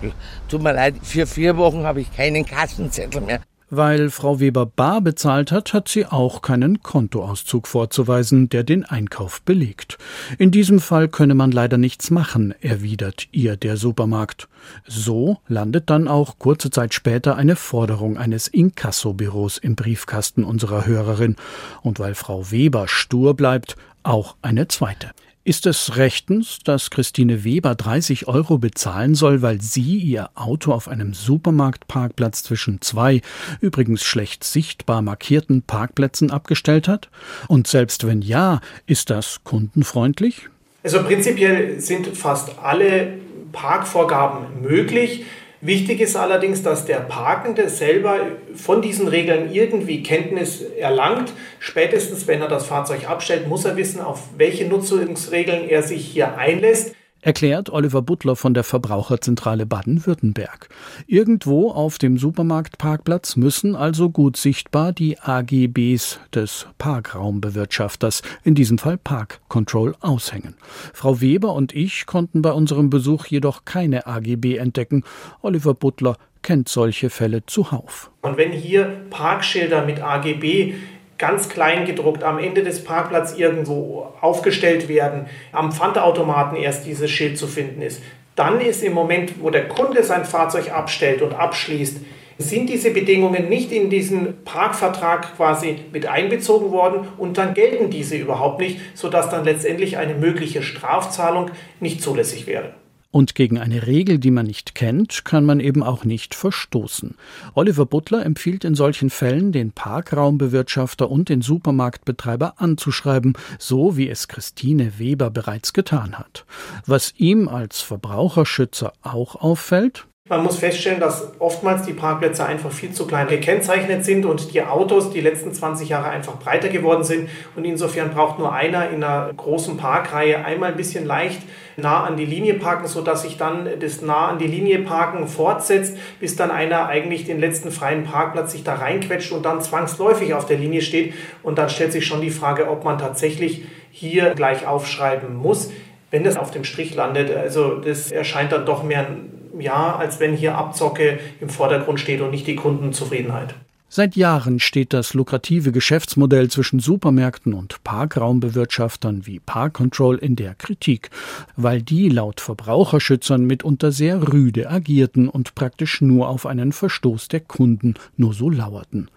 tut 0.49 0.63
mir 0.63 0.75
leid, 0.75 0.97
für 1.03 1.27
vier 1.27 1.57
Wochen 1.57 1.85
habe 1.85 2.03
ich 2.03 2.15
keinen 2.15 2.45
Kassenzettel 2.45 3.23
mehr. 3.23 3.41
Weil 3.75 4.11
Frau 4.11 4.39
Weber 4.39 4.67
bar 4.67 5.01
bezahlt 5.01 5.51
hat, 5.51 5.73
hat 5.73 5.89
sie 5.89 6.05
auch 6.05 6.43
keinen 6.43 6.83
Kontoauszug 6.83 7.67
vorzuweisen, 7.67 8.51
der 8.51 8.65
den 8.65 8.85
Einkauf 8.85 9.41
belegt. 9.41 9.97
In 10.37 10.51
diesem 10.51 10.79
Fall 10.79 11.09
könne 11.09 11.33
man 11.35 11.53
leider 11.53 11.79
nichts 11.79 12.11
machen, 12.11 12.55
erwidert 12.61 13.29
ihr 13.33 13.57
der 13.57 13.79
Supermarkt. 13.79 14.47
So 14.87 15.39
landet 15.49 15.89
dann 15.89 16.07
auch 16.07 16.39
kurze 16.39 16.69
Zeit 16.69 16.93
später 16.93 17.37
eine 17.37 17.57
Forderung 17.57 18.19
eines 18.19 18.47
Inkassobüros 18.47 19.57
im 19.57 19.75
Briefkasten 19.75 20.45
unserer 20.45 20.85
Hörerin. 20.85 21.37
Und 21.81 21.99
weil 21.99 22.15
Frau 22.15 22.51
Weber 22.51 22.89
stur 22.89 23.33
bleibt, 23.33 23.77
auch 24.03 24.37
eine 24.43 24.69
zweite. 24.69 25.11
Ist 25.45 25.67
es 25.67 25.97
rechtens, 25.97 26.61
dass 26.65 26.91
Christine 26.91 27.43
Weber 27.43 27.75
30 27.75 28.29
Euro 28.29 28.59
bezahlen 28.59 29.17
soll, 29.17 29.43
weil 29.43 29.61
sie 29.61 29.97
ihr 29.99 30.31
Auto 30.37 30.73
auf 30.73 30.87
einem 30.87 31.15
Supermarktparkplatz 31.15 32.45
zwischen 32.45 32.81
zwei, 32.81 33.23
übrigens 33.61 34.05
schlecht 34.05 34.45
sichtbar 34.45 35.03
markierten 35.03 35.63
Parkplätzen 35.63 36.31
abgestellt 36.31 36.87
hat? 36.87 37.11
Und 37.49 37.67
selbst 37.67 38.07
wenn 38.07 38.23
ja, 38.23 38.61
ist 38.87 39.11
das 39.11 39.43
kundenfreundlich? 39.43 40.49
Also 40.85 41.03
prinzipiell 41.03 41.81
sind 41.81 42.17
fast 42.17 42.61
alle 42.63 43.15
Parkvorgaben 43.51 44.63
möglich. 44.63 45.25
Wichtig 45.65 46.01
ist 46.01 46.17
allerdings, 46.17 46.65
dass 46.65 46.87
der 46.87 46.97
Parkende 46.97 47.69
selber 47.69 48.17
von 48.57 48.83
diesen 48.83 49.07
Regeln 49.07 49.53
irgendwie 49.53 50.03
Kenntnis 50.03 50.61
erlangt. 50.61 51.33
Spätestens, 51.61 52.27
wenn 52.27 52.41
er 52.41 52.49
das 52.49 52.67
Fahrzeug 52.67 53.09
abstellt, 53.09 53.47
muss 53.47 53.65
er 53.65 53.77
wissen, 53.77 54.01
auf 54.01 54.25
welche 54.37 54.67
Nutzungsregeln 54.67 55.69
er 55.69 55.85
sich 55.85 56.05
hier 56.05 56.37
einlässt 56.37 56.97
erklärt 57.23 57.71
Oliver 57.71 58.03
Butler 58.03 58.37
von 58.37 58.53
der 58.53 58.65
Verbraucherzentrale 58.65 59.65
Baden-Württemberg. 59.65 60.69
Irgendwo 61.07 61.71
auf 61.71 61.97
dem 61.97 62.19
Supermarktparkplatz 62.19 63.37
müssen 63.37 63.75
also 63.75 64.11
gut 64.11 64.37
sichtbar 64.37 64.93
die 64.93 65.19
AGBs 65.19 66.21
des 66.35 66.67
Parkraumbewirtschafters, 66.77 68.23
in 68.45 68.55
diesem 68.55 68.77
Fall 68.77 68.99
Park 68.99 69.41
Control, 69.49 69.95
aushängen. 70.01 70.55
Frau 70.93 71.21
Weber 71.21 71.55
und 71.55 71.75
ich 71.75 72.07
konnten 72.07 72.43
bei 72.43 72.53
unserem 72.53 72.91
Besuch 72.91 73.27
jedoch 73.27 73.65
keine 73.65 74.07
AGB 74.07 74.57
entdecken. 74.57 75.05
Oliver 75.41 75.75
Butler 75.75 76.17
kennt 76.43 76.69
solche 76.69 77.09
Fälle 77.09 77.47
zuhauf. 77.47 78.11
Und 78.23 78.37
wenn 78.37 78.51
hier 78.51 78.85
Parkschilder 79.11 79.87
mit 79.87 80.03
AGB 80.03 80.75
ganz 81.23 81.49
klein 81.49 81.85
gedruckt 81.87 82.25
am 82.25 82.41
Ende 82.41 82.65
des 82.65 82.83
Parkplatzes 82.83 83.39
irgendwo 83.39 84.09
aufgestellt 84.21 84.89
werden, 84.89 85.27
am 85.53 85.71
Pfandautomaten 85.71 86.59
erst 86.59 86.85
dieses 86.85 87.13
Schild 87.13 87.39
zu 87.39 87.47
finden 87.47 87.81
ist, 87.81 88.03
dann 88.35 88.61
ist 88.61 88.83
im 88.83 88.93
Moment, 88.93 89.41
wo 89.41 89.49
der 89.51 89.69
Kunde 89.69 90.03
sein 90.03 90.25
Fahrzeug 90.25 90.73
abstellt 90.73 91.23
und 91.23 91.33
abschließt, 91.33 91.99
sind 92.39 92.69
diese 92.69 92.91
Bedingungen 92.91 93.49
nicht 93.49 93.71
in 93.71 93.89
diesen 93.89 94.43
Parkvertrag 94.45 95.37
quasi 95.37 95.77
mit 95.93 96.07
einbezogen 96.07 96.73
worden 96.73 97.07
und 97.19 97.39
dann 97.39 97.55
gelten 97.55 97.89
diese 97.89 98.17
überhaupt 98.17 98.59
nicht, 98.59 98.81
sodass 98.95 99.31
dann 99.31 99.45
letztendlich 99.45 99.99
eine 99.99 100.15
mögliche 100.15 100.65
Strafzahlung 100.65 101.53
nicht 101.79 102.03
zulässig 102.03 102.49
wäre. 102.49 102.75
Und 103.13 103.35
gegen 103.35 103.59
eine 103.59 103.87
Regel, 103.87 104.19
die 104.19 104.31
man 104.31 104.47
nicht 104.47 104.75
kennt, 104.75 105.27
kann 105.27 105.45
man 105.45 105.61
eben 105.61 105.83
auch 105.83 106.05
nicht 106.05 106.35
verstoßen. 106.35 107.15
Oliver 107.55 107.85
Butler 107.85 108.25
empfiehlt 108.25 108.65
in 108.65 108.75
solchen 108.75 109.11
Fällen, 109.11 109.53
den 109.53 109.71
Parkraumbewirtschafter 109.71 111.11
und 111.11 111.29
den 111.29 111.43
Supermarktbetreiber 111.43 112.55
anzuschreiben, 112.57 113.35
so 113.59 113.99
wie 113.99 114.09
es 114.09 114.29
Christine 114.29 114.99
Weber 114.99 115.29
bereits 115.29 115.75
getan 115.75 116.19
hat. 116.19 116.47
Was 116.87 117.13
ihm 117.19 117.49
als 117.49 117.83
Verbraucherschützer 117.83 118.95
auch 119.03 119.37
auffällt, 119.37 120.07
man 120.33 120.45
muss 120.45 120.57
feststellen, 120.57 120.99
dass 120.99 121.31
oftmals 121.41 121.83
die 121.83 121.93
Parkplätze 121.93 122.47
einfach 122.47 122.73
viel 122.73 122.93
zu 122.93 123.07
klein 123.07 123.29
gekennzeichnet 123.29 124.03
sind 124.03 124.25
und 124.25 124.55
die 124.55 124.63
Autos 124.63 125.11
die 125.11 125.21
letzten 125.21 125.53
20 125.53 125.91
Jahre 125.91 126.09
einfach 126.09 126.39
breiter 126.39 126.71
geworden 126.71 127.05
sind. 127.05 127.29
Und 127.55 127.67
insofern 127.67 128.15
braucht 128.15 128.39
nur 128.39 128.51
einer 128.51 128.89
in 128.89 129.05
einer 129.05 129.31
großen 129.37 129.77
Parkreihe 129.77 130.43
einmal 130.43 130.71
ein 130.71 130.79
bisschen 130.79 131.05
leicht 131.05 131.43
nah 131.77 132.05
an 132.05 132.17
die 132.17 132.25
Linie 132.25 132.55
parken, 132.55 132.87
sodass 132.87 133.23
sich 133.23 133.37
dann 133.37 133.69
das 133.79 134.01
nah 134.01 134.29
an 134.29 134.39
die 134.39 134.47
Linie 134.47 134.79
parken 134.79 135.29
fortsetzt, 135.29 135.99
bis 136.19 136.35
dann 136.35 136.51
einer 136.51 136.87
eigentlich 136.87 137.27
den 137.27 137.39
letzten 137.39 137.71
freien 137.71 138.05
Parkplatz 138.05 138.53
sich 138.53 138.65
da 138.65 138.77
reinquetscht 138.77 139.33
und 139.33 139.45
dann 139.45 139.61
zwangsläufig 139.61 140.33
auf 140.33 140.47
der 140.47 140.57
Linie 140.57 140.81
steht. 140.81 141.13
Und 141.43 141.59
dann 141.59 141.69
stellt 141.69 141.93
sich 141.93 142.07
schon 142.07 142.23
die 142.23 142.31
Frage, 142.31 142.71
ob 142.71 142.85
man 142.85 142.97
tatsächlich 142.97 143.67
hier 143.91 144.31
gleich 144.31 144.67
aufschreiben 144.67 145.35
muss, 145.35 145.71
wenn 146.11 146.25
das 146.25 146.39
auf 146.39 146.51
dem 146.51 146.65
Strich 146.65 146.95
landet. 146.95 147.37
Also 147.37 147.75
das 147.75 148.11
erscheint 148.11 148.51
dann 148.53 148.65
doch 148.65 148.83
mehr 148.83 149.01
ein 149.01 149.32
ja, 149.59 149.97
als 149.97 150.21
wenn 150.21 150.37
hier 150.37 150.57
Abzocke 150.57 151.21
im 151.41 151.49
Vordergrund 151.49 152.01
steht 152.01 152.21
und 152.21 152.31
nicht 152.31 152.47
die 152.47 152.57
Kundenzufriedenheit. 152.57 153.55
Seit 153.95 154.17
Jahren 154.17 154.59
steht 154.59 154.95
das 154.95 155.13
lukrative 155.13 155.71
Geschäftsmodell 155.71 156.49
zwischen 156.49 156.81
Supermärkten 156.81 157.53
und 157.53 157.85
Parkraumbewirtschaftern 157.85 159.27
wie 159.27 159.39
Park 159.39 159.75
Control 159.75 160.17
in 160.17 160.35
der 160.35 160.55
Kritik, 160.55 161.11
weil 161.57 161.83
die 161.83 162.09
laut 162.09 162.41
Verbraucherschützern 162.41 163.45
mitunter 163.45 163.93
sehr 163.93 164.33
rüde 164.33 164.71
agierten 164.71 165.29
und 165.29 165.55
praktisch 165.55 166.01
nur 166.01 166.31
auf 166.31 166.47
einen 166.47 166.73
Verstoß 166.73 167.29
der 167.29 167.41
Kunden 167.41 167.93
nur 168.17 168.33
so 168.33 168.49
lauerten. 168.49 169.11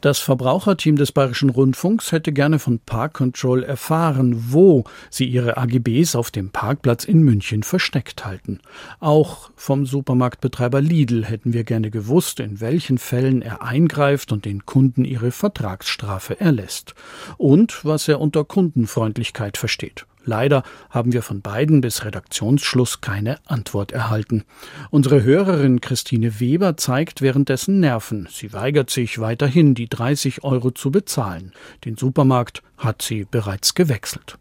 Das 0.00 0.18
Verbraucherteam 0.18 0.96
des 0.96 1.12
Bayerischen 1.12 1.50
Rundfunks 1.50 2.12
hätte 2.12 2.32
gerne 2.32 2.58
von 2.58 2.78
Park 2.78 3.14
Control 3.14 3.62
erfahren, 3.62 4.52
wo 4.52 4.84
sie 5.10 5.26
ihre 5.26 5.56
AGBs 5.56 6.14
auf 6.14 6.30
dem 6.30 6.50
Parkplatz 6.50 7.04
in 7.04 7.22
München 7.22 7.62
versteckt 7.62 8.24
halten. 8.24 8.60
Auch 9.00 9.50
vom 9.56 9.86
Supermarktbetreiber 9.86 10.80
Lidl 10.80 11.24
hätten 11.24 11.52
wir 11.52 11.64
gerne 11.64 11.90
gewusst, 11.90 12.40
in 12.40 12.60
welchen 12.60 12.98
Fällen 12.98 13.42
er 13.42 13.62
eingreift 13.62 14.32
und 14.32 14.44
den 14.44 14.66
Kunden 14.66 15.04
ihre 15.04 15.30
Vertragsstrafe 15.30 16.40
erlässt. 16.40 16.94
Und 17.36 17.84
was 17.84 18.08
er 18.08 18.20
unter 18.20 18.44
Kundenfreundlichkeit 18.44 19.56
versteht. 19.56 20.06
Leider 20.28 20.62
haben 20.90 21.14
wir 21.14 21.22
von 21.22 21.40
beiden 21.40 21.80
bis 21.80 22.04
Redaktionsschluss 22.04 23.00
keine 23.00 23.38
Antwort 23.46 23.92
erhalten. 23.92 24.44
Unsere 24.90 25.22
Hörerin 25.22 25.80
Christine 25.80 26.38
Weber 26.38 26.76
zeigt 26.76 27.22
währenddessen 27.22 27.80
Nerven. 27.80 28.28
Sie 28.30 28.52
weigert 28.52 28.90
sich 28.90 29.20
weiterhin, 29.20 29.74
die 29.74 29.88
30 29.88 30.44
Euro 30.44 30.70
zu 30.70 30.90
bezahlen. 30.90 31.52
Den 31.86 31.96
Supermarkt 31.96 32.62
hat 32.76 33.00
sie 33.00 33.24
bereits 33.24 33.74
gewechselt. 33.74 34.36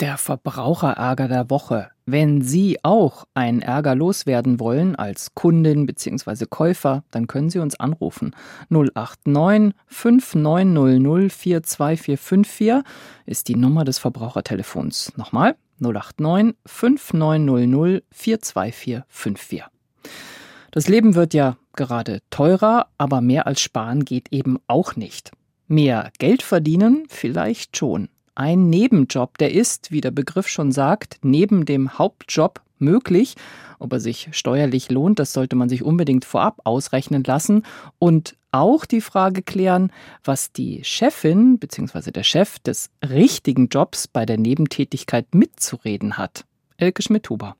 Der 0.00 0.16
Verbraucherärger 0.16 1.28
der 1.28 1.50
Woche. 1.50 1.90
Wenn 2.06 2.40
Sie 2.40 2.78
auch 2.82 3.26
einen 3.34 3.60
Ärger 3.60 3.94
loswerden 3.94 4.58
wollen 4.58 4.96
als 4.96 5.34
Kundin 5.34 5.84
bzw. 5.84 6.46
Käufer, 6.48 7.04
dann 7.10 7.26
können 7.26 7.50
Sie 7.50 7.58
uns 7.58 7.78
anrufen. 7.78 8.34
089 8.70 9.74
5900 9.88 11.30
42454 11.30 12.82
ist 13.26 13.48
die 13.48 13.56
Nummer 13.56 13.84
des 13.84 13.98
Verbrauchertelefons. 13.98 15.12
Nochmal 15.18 15.56
089 15.80 16.56
5900 16.64 18.02
42454. 18.10 19.64
Das 20.70 20.88
Leben 20.88 21.14
wird 21.14 21.34
ja 21.34 21.58
gerade 21.76 22.22
teurer, 22.30 22.86
aber 22.96 23.20
mehr 23.20 23.46
als 23.46 23.60
sparen 23.60 24.06
geht 24.06 24.32
eben 24.32 24.56
auch 24.66 24.96
nicht. 24.96 25.32
Mehr 25.68 26.10
Geld 26.18 26.40
verdienen 26.40 27.04
vielleicht 27.10 27.76
schon 27.76 28.08
ein 28.40 28.70
Nebenjob, 28.70 29.36
der 29.36 29.52
ist, 29.52 29.92
wie 29.92 30.00
der 30.00 30.12
Begriff 30.12 30.48
schon 30.48 30.72
sagt, 30.72 31.18
neben 31.20 31.66
dem 31.66 31.98
Hauptjob 31.98 32.62
möglich. 32.78 33.34
Ob 33.78 33.92
er 33.92 34.00
sich 34.00 34.28
steuerlich 34.32 34.90
lohnt, 34.90 35.18
das 35.18 35.34
sollte 35.34 35.56
man 35.56 35.68
sich 35.68 35.82
unbedingt 35.82 36.24
vorab 36.24 36.58
ausrechnen 36.64 37.22
lassen. 37.22 37.66
Und 37.98 38.38
auch 38.50 38.86
die 38.86 39.02
Frage 39.02 39.42
klären, 39.42 39.92
was 40.24 40.52
die 40.52 40.82
Chefin 40.84 41.58
bzw. 41.58 42.12
der 42.12 42.22
Chef 42.22 42.58
des 42.60 42.88
richtigen 43.06 43.68
Jobs 43.68 44.08
bei 44.08 44.24
der 44.24 44.38
Nebentätigkeit 44.38 45.34
mitzureden 45.34 46.16
hat. 46.16 46.46
Elke 46.78 47.02
Schmidt-Huber. 47.02 47.56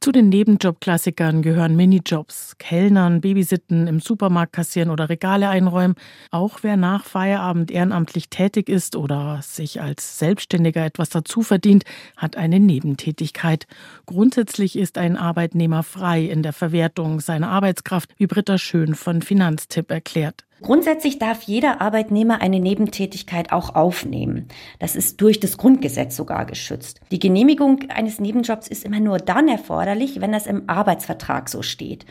Zu 0.00 0.12
den 0.12 0.28
Nebenjob-Klassikern 0.28 1.42
gehören 1.42 1.76
Minijobs, 1.76 2.56
Kellnern, 2.58 3.20
Babysitten, 3.20 3.86
im 3.86 4.00
Supermarkt 4.00 4.52
kassieren 4.52 4.90
oder 4.90 5.08
Regale 5.08 5.48
einräumen. 5.48 5.96
Auch 6.30 6.58
wer 6.62 6.76
nach 6.76 7.04
Feierabend 7.04 7.70
ehrenamtlich 7.70 8.28
tätig 8.28 8.68
ist 8.68 8.96
oder 8.96 9.40
sich 9.42 9.80
als 9.80 10.18
Selbstständiger 10.18 10.84
etwas 10.84 11.08
dazu 11.10 11.42
verdient, 11.42 11.84
hat 12.16 12.36
eine 12.36 12.60
Nebentätigkeit. 12.60 13.66
Grundsätzlich 14.06 14.76
ist 14.76 14.98
ein 14.98 15.16
Arbeitnehmer 15.16 15.82
frei 15.82 16.24
in 16.24 16.42
der 16.42 16.52
Verwertung 16.52 17.20
seiner 17.20 17.48
Arbeitskraft, 17.48 18.10
wie 18.16 18.26
Britta 18.26 18.58
Schön 18.58 18.94
von 18.94 19.22
Finanztipp 19.22 19.90
erklärt. 19.90 20.45
Grundsätzlich 20.62 21.18
darf 21.18 21.42
jeder 21.42 21.80
Arbeitnehmer 21.80 22.40
eine 22.40 22.60
Nebentätigkeit 22.60 23.52
auch 23.52 23.74
aufnehmen. 23.74 24.48
Das 24.78 24.96
ist 24.96 25.20
durch 25.20 25.38
das 25.38 25.58
Grundgesetz 25.58 26.16
sogar 26.16 26.46
geschützt. 26.46 27.00
Die 27.10 27.18
Genehmigung 27.18 27.80
eines 27.90 28.20
Nebenjobs 28.20 28.68
ist 28.68 28.84
immer 28.84 29.00
nur 29.00 29.18
dann 29.18 29.48
erforderlich, 29.48 30.20
wenn 30.20 30.32
das 30.32 30.46
im 30.46 30.68
Arbeitsvertrag 30.68 31.48
so 31.48 31.62
steht. 31.62 32.06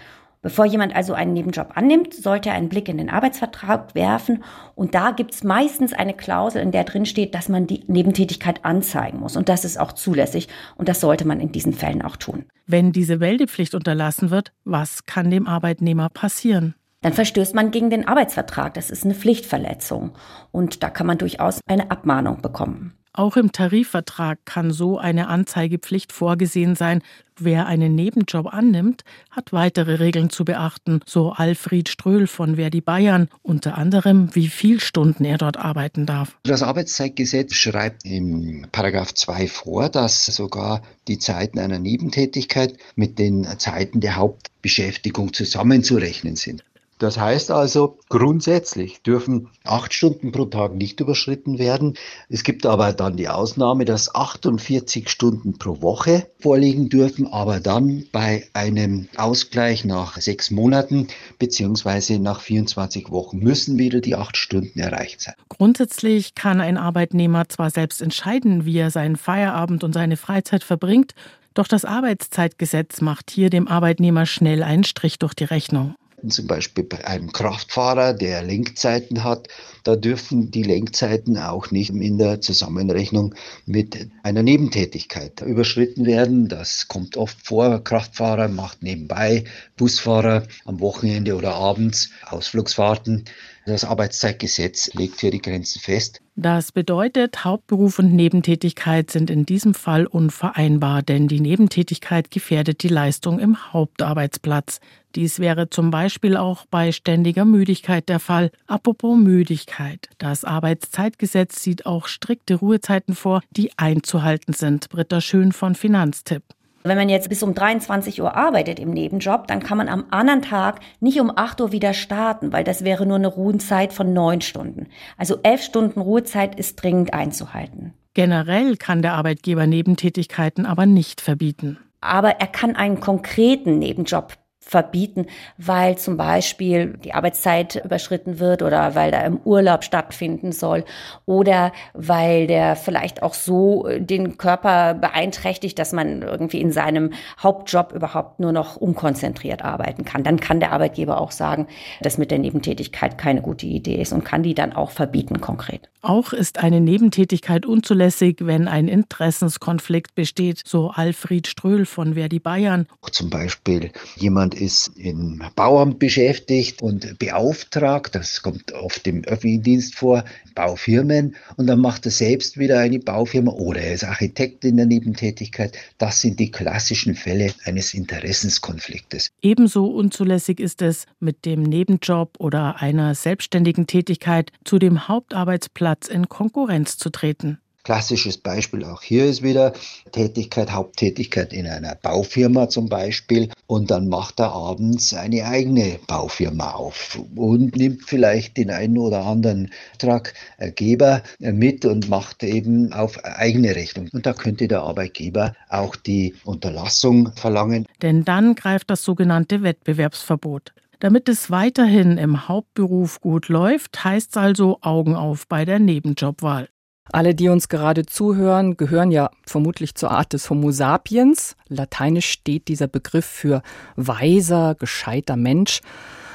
Bevor 0.45 0.65
jemand 0.65 0.95
also 0.95 1.15
einen 1.15 1.33
Nebenjob 1.33 1.71
annimmt, 1.73 2.13
sollte 2.13 2.49
er 2.49 2.55
einen 2.55 2.69
Blick 2.69 2.87
in 2.87 2.99
den 2.99 3.09
Arbeitsvertrag 3.09 3.95
werfen 3.95 4.43
und 4.75 4.93
da 4.93 5.09
gibt 5.09 5.33
es 5.33 5.43
meistens 5.43 5.91
eine 5.91 6.13
Klausel, 6.13 6.61
in 6.61 6.71
der 6.71 6.83
drin 6.83 7.07
steht, 7.07 7.33
dass 7.33 7.49
man 7.49 7.65
die 7.65 7.83
Nebentätigkeit 7.87 8.63
anzeigen 8.63 9.21
muss 9.21 9.37
und 9.37 9.49
das 9.49 9.65
ist 9.65 9.79
auch 9.79 9.91
zulässig 9.91 10.47
und 10.75 10.87
das 10.87 10.99
sollte 10.99 11.25
man 11.25 11.39
in 11.39 11.51
diesen 11.51 11.73
Fällen 11.73 12.03
auch 12.03 12.15
tun. 12.15 12.45
Wenn 12.67 12.91
diese 12.91 13.17
Meldepflicht 13.17 13.73
unterlassen 13.73 14.29
wird, 14.29 14.53
was 14.65 15.07
kann 15.07 15.31
dem 15.31 15.47
Arbeitnehmer 15.47 16.09
passieren? 16.09 16.75
Dann 17.05 17.13
verstößt 17.13 17.53
man 17.53 17.69
gegen 17.69 17.91
den 17.91 18.07
Arbeitsvertrag. 18.07 18.73
Das 18.73 18.89
ist 18.89 19.05
eine 19.05 19.13
Pflichtverletzung. 19.13 20.15
Und 20.51 20.81
da 20.81 20.89
kann 20.89 21.05
man 21.05 21.19
durchaus 21.19 21.59
eine 21.67 21.91
Abmahnung 21.91 22.41
bekommen. 22.41 22.95
Auch 23.13 23.37
im 23.37 23.51
Tarifvertrag 23.51 24.39
kann 24.43 24.71
so 24.71 24.97
eine 24.97 25.27
Anzeigepflicht 25.27 26.11
vorgesehen 26.11 26.75
sein. 26.75 27.03
Wer 27.37 27.67
einen 27.67 27.93
Nebenjob 27.93 28.51
annimmt, 28.51 29.03
hat 29.29 29.53
weitere 29.53 29.99
Regeln 29.99 30.31
zu 30.31 30.45
beachten, 30.45 31.01
so 31.05 31.31
Alfred 31.31 31.89
Ströhl 31.89 32.25
von 32.25 32.55
Verdi 32.55 32.81
Bayern, 32.81 33.29
unter 33.43 33.77
anderem, 33.77 34.33
wie 34.33 34.47
viel 34.47 34.79
Stunden 34.79 35.25
er 35.25 35.37
dort 35.37 35.57
arbeiten 35.57 36.07
darf. 36.07 36.35
Das 36.41 36.63
Arbeitszeitgesetz 36.63 37.53
schreibt 37.53 38.03
im 38.03 38.65
Paragraph 38.71 39.13
2 39.13 39.47
vor, 39.47 39.89
dass 39.89 40.25
sogar 40.25 40.81
die 41.07 41.19
Zeiten 41.19 41.59
einer 41.59 41.77
Nebentätigkeit 41.77 42.75
mit 42.95 43.19
den 43.19 43.45
Zeiten 43.59 43.99
der 44.01 44.15
Hauptbeschäftigung 44.15 45.33
zusammenzurechnen 45.33 46.35
sind. 46.35 46.63
Das 46.97 47.19
heißt 47.19 47.51
also, 47.51 47.97
grundsätzlich 48.07 49.01
dürfen 49.01 49.49
acht 49.65 49.93
Stunden 49.93 50.31
pro 50.31 50.45
Tag 50.45 50.75
nicht 50.75 51.01
überschritten 51.01 51.59
werden. 51.59 51.95
Es 52.29 52.45
gibt 52.45 52.65
aber 52.65 52.93
dann 52.93 53.17
die 53.17 53.27
Ausnahme, 53.27 53.83
dass 53.83 54.15
48 54.15 55.09
Stunden 55.09 55.57
pro 55.57 55.81
Woche 55.81 56.27
vorliegen 56.39 56.87
dürfen, 56.87 57.27
aber 57.27 57.59
dann 57.59 58.05
bei 58.13 58.47
einem 58.53 59.09
Ausgleich 59.17 59.83
nach 59.83 60.15
sechs 60.21 60.51
Monaten 60.51 61.09
beziehungsweise 61.37 62.17
nach 62.17 62.39
24 62.39 63.11
Wochen 63.11 63.39
müssen 63.39 63.77
wieder 63.77 63.99
die 63.99 64.15
acht 64.15 64.37
Stunden 64.37 64.79
erreicht 64.79 65.19
sein. 65.19 65.35
Grundsätzlich 65.49 66.33
kann 66.33 66.61
ein 66.61 66.77
Arbeitnehmer 66.77 67.49
zwar 67.49 67.71
selbst 67.71 68.01
entscheiden, 68.01 68.65
wie 68.65 68.77
er 68.77 68.89
seinen 68.89 69.17
Feierabend 69.17 69.83
und 69.83 69.91
seine 69.91 70.15
Freizeit 70.15 70.63
verbringt, 70.63 71.13
doch 71.53 71.67
das 71.67 71.83
Arbeitszeitgesetz 71.83 73.01
macht 73.01 73.31
hier 73.31 73.49
dem 73.49 73.67
Arbeitnehmer 73.67 74.25
schnell 74.25 74.63
einen 74.63 74.85
Strich 74.85 75.19
durch 75.19 75.33
die 75.33 75.45
Rechnung 75.45 75.95
zum 76.29 76.47
Beispiel 76.47 76.83
bei 76.83 77.05
einem 77.05 77.31
Kraftfahrer, 77.31 78.13
der 78.13 78.43
Lenkzeiten 78.43 79.23
hat, 79.23 79.47
da 79.83 79.95
dürfen 79.95 80.49
die 80.49 80.63
Lenkzeiten 80.63 81.37
auch 81.37 81.69
nicht 81.71 81.91
in 81.91 82.17
der 82.17 82.41
Zusammenrechnung 82.41 83.35
mit 83.65 84.09
einer 84.23 84.41
Nebentätigkeit 84.41 85.41
überschritten 85.41 86.05
werden. 86.05 86.47
Das 86.47 86.87
kommt 86.87 87.17
oft 87.17 87.45
vor. 87.45 87.83
Kraftfahrer 87.83 88.47
macht 88.47 88.81
nebenbei, 88.81 89.43
Busfahrer 89.77 90.47
am 90.65 90.79
Wochenende 90.79 91.35
oder 91.35 91.53
abends 91.53 92.09
Ausflugsfahrten. 92.25 93.25
Das 93.67 93.83
Arbeitszeitgesetz 93.83 94.93
legt 94.93 95.21
hier 95.21 95.31
die 95.31 95.41
Grenzen 95.41 95.79
fest. 95.79 96.21
Das 96.35 96.71
bedeutet, 96.71 97.45
Hauptberuf 97.45 97.97
und 97.97 98.13
Nebentätigkeit 98.13 99.09
sind 99.09 99.29
in 99.29 99.45
diesem 99.45 99.73
Fall 99.73 100.05
unvereinbar, 100.05 101.01
denn 101.01 101.27
die 101.27 101.39
Nebentätigkeit 101.39 102.29
gefährdet 102.29 102.83
die 102.83 102.89
Leistung 102.89 103.39
im 103.39 103.73
Hauptarbeitsplatz. 103.73 104.79
Dies 105.15 105.39
wäre 105.39 105.69
zum 105.69 105.91
Beispiel 105.91 106.35
auch 106.35 106.65
bei 106.65 106.91
ständiger 106.91 107.45
Müdigkeit 107.45 108.09
der 108.09 108.19
Fall. 108.19 108.51
Apropos 108.67 109.17
Müdigkeit. 109.17 110.09
Das 110.17 110.43
Arbeitszeitgesetz 110.43 111.63
sieht 111.63 111.85
auch 111.85 112.07
strikte 112.07 112.55
Ruhezeiten 112.55 113.15
vor, 113.15 113.41
die 113.49 113.71
einzuhalten 113.77 114.53
sind. 114.53 114.89
Britta 114.89 115.21
Schön 115.21 115.53
von 115.53 115.75
Finanztipp. 115.75 116.43
Wenn 116.83 116.97
man 116.97 117.09
jetzt 117.09 117.29
bis 117.29 117.41
um 117.41 117.55
23 117.55 118.21
Uhr 118.21 118.35
arbeitet 118.35 118.77
im 118.77 118.91
Nebenjob, 118.91 119.47
dann 119.47 119.61
kann 119.61 119.77
man 119.77 119.87
am 119.87 120.05
anderen 120.11 120.41
Tag 120.41 120.81
nicht 120.99 121.19
um 121.19 121.31
8 121.35 121.61
Uhr 121.61 121.71
wieder 121.71 121.93
starten, 121.93 122.51
weil 122.51 122.63
das 122.63 122.83
wäre 122.83 123.07
nur 123.07 123.15
eine 123.15 123.27
Ruhenzeit 123.27 123.93
von 123.93 124.13
9 124.13 124.41
Stunden. 124.41 124.87
Also 125.17 125.39
11 125.41 125.63
Stunden 125.63 126.01
Ruhezeit 126.01 126.59
ist 126.59 126.75
dringend 126.75 127.13
einzuhalten. 127.13 127.93
Generell 128.13 128.75
kann 128.77 129.01
der 129.01 129.13
Arbeitgeber 129.13 129.65
Nebentätigkeiten 129.65 130.65
aber 130.65 130.85
nicht 130.85 131.21
verbieten. 131.21 131.79
Aber 132.01 132.39
er 132.39 132.47
kann 132.47 132.75
einen 132.75 132.99
konkreten 132.99 133.79
Nebenjob 133.79 134.33
verbieten, 134.65 135.27
weil 135.57 135.97
zum 135.97 136.17
Beispiel 136.17 136.97
die 137.03 137.13
Arbeitszeit 137.13 137.83
überschritten 137.85 138.39
wird 138.39 138.63
oder 138.63 138.95
weil 138.95 139.11
da 139.11 139.21
im 139.21 139.39
Urlaub 139.43 139.83
stattfinden 139.83 140.51
soll 140.51 140.83
oder 141.25 141.71
weil 141.93 142.47
der 142.47 142.75
vielleicht 142.75 143.21
auch 143.21 143.35
so 143.35 143.87
den 143.97 144.37
Körper 144.37 144.95
beeinträchtigt, 144.95 145.77
dass 145.77 145.93
man 145.93 146.23
irgendwie 146.23 146.61
in 146.61 146.71
seinem 146.71 147.13
Hauptjob 147.41 147.91
überhaupt 147.93 148.39
nur 148.39 148.51
noch 148.51 148.75
unkonzentriert 148.75 149.63
arbeiten 149.63 150.03
kann. 150.03 150.23
Dann 150.23 150.39
kann 150.39 150.59
der 150.59 150.71
Arbeitgeber 150.71 151.21
auch 151.21 151.31
sagen, 151.31 151.67
dass 152.01 152.17
mit 152.17 152.31
der 152.31 152.39
Nebentätigkeit 152.39 153.19
keine 153.19 153.43
gute 153.43 153.67
Idee 153.67 154.01
ist 154.01 154.13
und 154.13 154.25
kann 154.25 154.41
die 154.41 154.55
dann 154.55 154.73
auch 154.73 154.89
verbieten 154.89 155.41
konkret. 155.41 155.89
Auch 156.01 156.33
ist 156.33 156.59
eine 156.59 156.81
Nebentätigkeit 156.81 157.65
unzulässig, 157.65 158.37
wenn 158.41 158.67
ein 158.67 158.87
Interessenskonflikt 158.87 160.15
besteht, 160.15 160.61
so 160.65 160.89
Alfred 160.89 161.47
Ströhl 161.47 161.85
von 161.85 162.13
Verdi 162.13 162.39
Bayern. 162.39 162.87
Zum 163.11 163.29
Beispiel 163.29 163.91
jemand 164.15 164.54
ist 164.55 164.91
im 164.95 165.41
Bauamt 165.55 165.99
beschäftigt 165.99 166.81
und 166.81 167.19
beauftragt, 167.19 168.15
das 168.15 168.41
kommt 168.41 168.71
oft 168.73 169.05
im 169.07 169.23
öffentlichen 169.25 169.63
Dienst 169.63 169.95
vor, 169.95 170.23
Baufirmen 170.55 171.35
und 171.57 171.67
dann 171.67 171.79
macht 171.79 172.05
er 172.05 172.11
selbst 172.11 172.57
wieder 172.57 172.79
eine 172.79 172.99
Baufirma 172.99 173.51
oder 173.51 173.81
er 173.81 173.93
ist 173.93 174.03
Architekt 174.03 174.63
in 174.65 174.77
der 174.77 174.85
Nebentätigkeit. 174.85 175.77
Das 175.97 176.21
sind 176.21 176.39
die 176.39 176.51
klassischen 176.51 177.15
Fälle 177.15 177.53
eines 177.65 177.93
Interessenskonfliktes. 177.93 179.29
Ebenso 179.41 179.87
unzulässig 179.87 180.59
ist 180.59 180.81
es, 180.81 181.05
mit 181.19 181.45
dem 181.45 181.63
Nebenjob 181.63 182.35
oder 182.39 182.81
einer 182.81 183.15
selbstständigen 183.15 183.87
Tätigkeit 183.87 184.51
zu 184.63 184.79
dem 184.79 185.07
Hauptarbeitsplatz 185.07 186.07
in 186.07 186.29
Konkurrenz 186.29 186.97
zu 186.97 187.09
treten. 187.09 187.59
Klassisches 187.85 188.39
Beispiel 188.39 188.83
auch 188.83 189.03
hier 189.03 189.25
ist 189.25 189.43
wieder 189.43 189.71
Tätigkeit, 190.11 190.71
Haupttätigkeit 190.71 191.53
in 191.53 191.67
einer 191.67 191.93
Baufirma 191.93 192.67
zum 192.67 192.89
Beispiel. 192.89 193.51
Und 193.67 193.91
dann 193.91 194.09
macht 194.09 194.39
er 194.39 194.53
abends 194.53 195.13
eine 195.13 195.45
eigene 195.45 195.99
Baufirma 196.07 196.71
auf 196.71 197.19
und 197.35 197.75
nimmt 197.75 198.01
vielleicht 198.03 198.57
den 198.57 198.71
einen 198.71 198.97
oder 198.97 199.23
anderen 199.23 199.71
Traggeber 199.99 201.21
mit 201.37 201.85
und 201.85 202.09
macht 202.09 202.41
eben 202.41 202.91
auf 202.91 203.23
eigene 203.23 203.75
Rechnung. 203.75 204.09
Und 204.11 204.25
da 204.25 204.33
könnte 204.33 204.67
der 204.67 204.81
Arbeitgeber 204.81 205.55
auch 205.69 205.95
die 205.95 206.33
Unterlassung 206.43 207.33
verlangen. 207.35 207.85
Denn 208.01 208.25
dann 208.25 208.55
greift 208.55 208.89
das 208.89 209.03
sogenannte 209.03 209.61
Wettbewerbsverbot. 209.61 210.73
Damit 210.99 211.29
es 211.29 211.51
weiterhin 211.51 212.17
im 212.17 212.47
Hauptberuf 212.47 213.21
gut 213.21 213.47
läuft, 213.47 214.03
heißt 214.03 214.31
es 214.31 214.37
also 214.37 214.79
Augen 214.81 215.15
auf 215.15 215.47
bei 215.47 215.65
der 215.65 215.77
Nebenjobwahl. 215.77 216.67
Alle, 217.11 217.35
die 217.35 217.49
uns 217.49 217.69
gerade 217.69 218.05
zuhören, 218.05 218.77
gehören 218.77 219.11
ja 219.11 219.29
vermutlich 219.45 219.95
zur 219.95 220.11
Art 220.11 220.33
des 220.33 220.49
Homo 220.49 220.71
sapiens. 220.71 221.55
Lateinisch 221.67 222.29
steht 222.29 222.67
dieser 222.67 222.87
Begriff 222.87 223.25
für 223.25 223.61
weiser, 223.95 224.75
gescheiter 224.75 225.35
Mensch. 225.35 225.81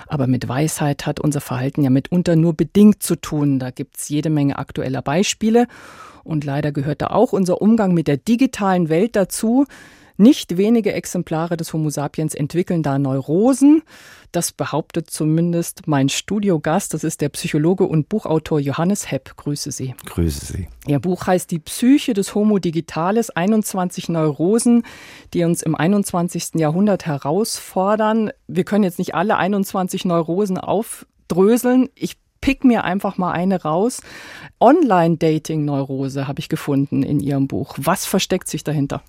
Aber 0.06 0.26
mit 0.26 0.48
Weisheit 0.48 1.06
hat 1.06 1.20
unser 1.20 1.40
Verhalten 1.40 1.82
ja 1.82 1.90
mitunter 1.90 2.36
nur 2.36 2.54
bedingt 2.54 3.02
zu 3.02 3.16
tun. 3.16 3.58
Da 3.58 3.70
gibt's 3.70 4.08
jede 4.08 4.30
Menge 4.30 4.58
aktueller 4.58 5.02
Beispiele. 5.02 5.66
Und 6.22 6.44
leider 6.44 6.70
gehört 6.70 7.02
da 7.02 7.08
auch 7.08 7.32
unser 7.32 7.60
Umgang 7.60 7.92
mit 7.92 8.06
der 8.06 8.16
digitalen 8.16 8.88
Welt 8.88 9.16
dazu. 9.16 9.66
Nicht 10.20 10.58
wenige 10.58 10.92
Exemplare 10.92 11.56
des 11.56 11.72
Homo 11.72 11.88
sapiens 11.88 12.34
entwickeln 12.34 12.82
da 12.82 12.98
Neurosen. 12.98 13.82
Das 14.32 14.52
behauptet 14.52 15.08
zumindest 15.08 15.88
mein 15.88 16.10
Studiogast. 16.10 16.92
Das 16.92 17.04
ist 17.04 17.22
der 17.22 17.30
Psychologe 17.30 17.84
und 17.84 18.10
Buchautor 18.10 18.60
Johannes 18.60 19.10
Hepp. 19.10 19.34
Grüße 19.38 19.72
Sie. 19.72 19.94
Grüße 20.04 20.44
Sie. 20.44 20.68
Ihr 20.86 20.98
Buch 20.98 21.26
heißt 21.26 21.50
Die 21.50 21.58
Psyche 21.58 22.12
des 22.12 22.34
Homo 22.34 22.58
Digitales, 22.58 23.30
21 23.30 24.10
Neurosen, 24.10 24.82
die 25.32 25.42
uns 25.44 25.62
im 25.62 25.74
21. 25.74 26.56
Jahrhundert 26.56 27.06
herausfordern. 27.06 28.30
Wir 28.46 28.64
können 28.64 28.84
jetzt 28.84 28.98
nicht 28.98 29.14
alle 29.14 29.38
21 29.38 30.04
Neurosen 30.04 30.58
aufdröseln. 30.58 31.88
Ich 31.94 32.18
pick 32.42 32.62
mir 32.62 32.84
einfach 32.84 33.16
mal 33.16 33.32
eine 33.32 33.62
raus. 33.62 34.02
Online-Dating-Neurose 34.60 36.28
habe 36.28 36.40
ich 36.40 36.50
gefunden 36.50 37.02
in 37.02 37.20
Ihrem 37.20 37.48
Buch. 37.48 37.74
Was 37.78 38.04
versteckt 38.04 38.48
sich 38.48 38.64
dahinter? 38.64 39.02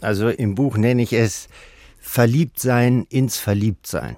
Also 0.00 0.28
im 0.28 0.54
Buch 0.54 0.76
nenne 0.76 1.02
ich 1.02 1.12
es 1.12 1.48
Verliebtsein 1.98 3.06
ins 3.10 3.38
Verliebtsein. 3.38 4.16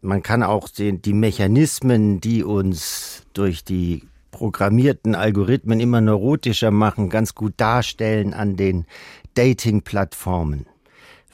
Man 0.00 0.22
kann 0.22 0.42
auch 0.42 0.68
den, 0.68 1.02
die 1.02 1.12
Mechanismen, 1.12 2.20
die 2.20 2.44
uns 2.44 3.24
durch 3.32 3.64
die 3.64 4.04
programmierten 4.30 5.14
Algorithmen 5.14 5.80
immer 5.80 6.00
neurotischer 6.00 6.70
machen, 6.70 7.10
ganz 7.10 7.34
gut 7.34 7.54
darstellen 7.56 8.32
an 8.34 8.56
den 8.56 8.86
Dating-Plattformen. 9.34 10.66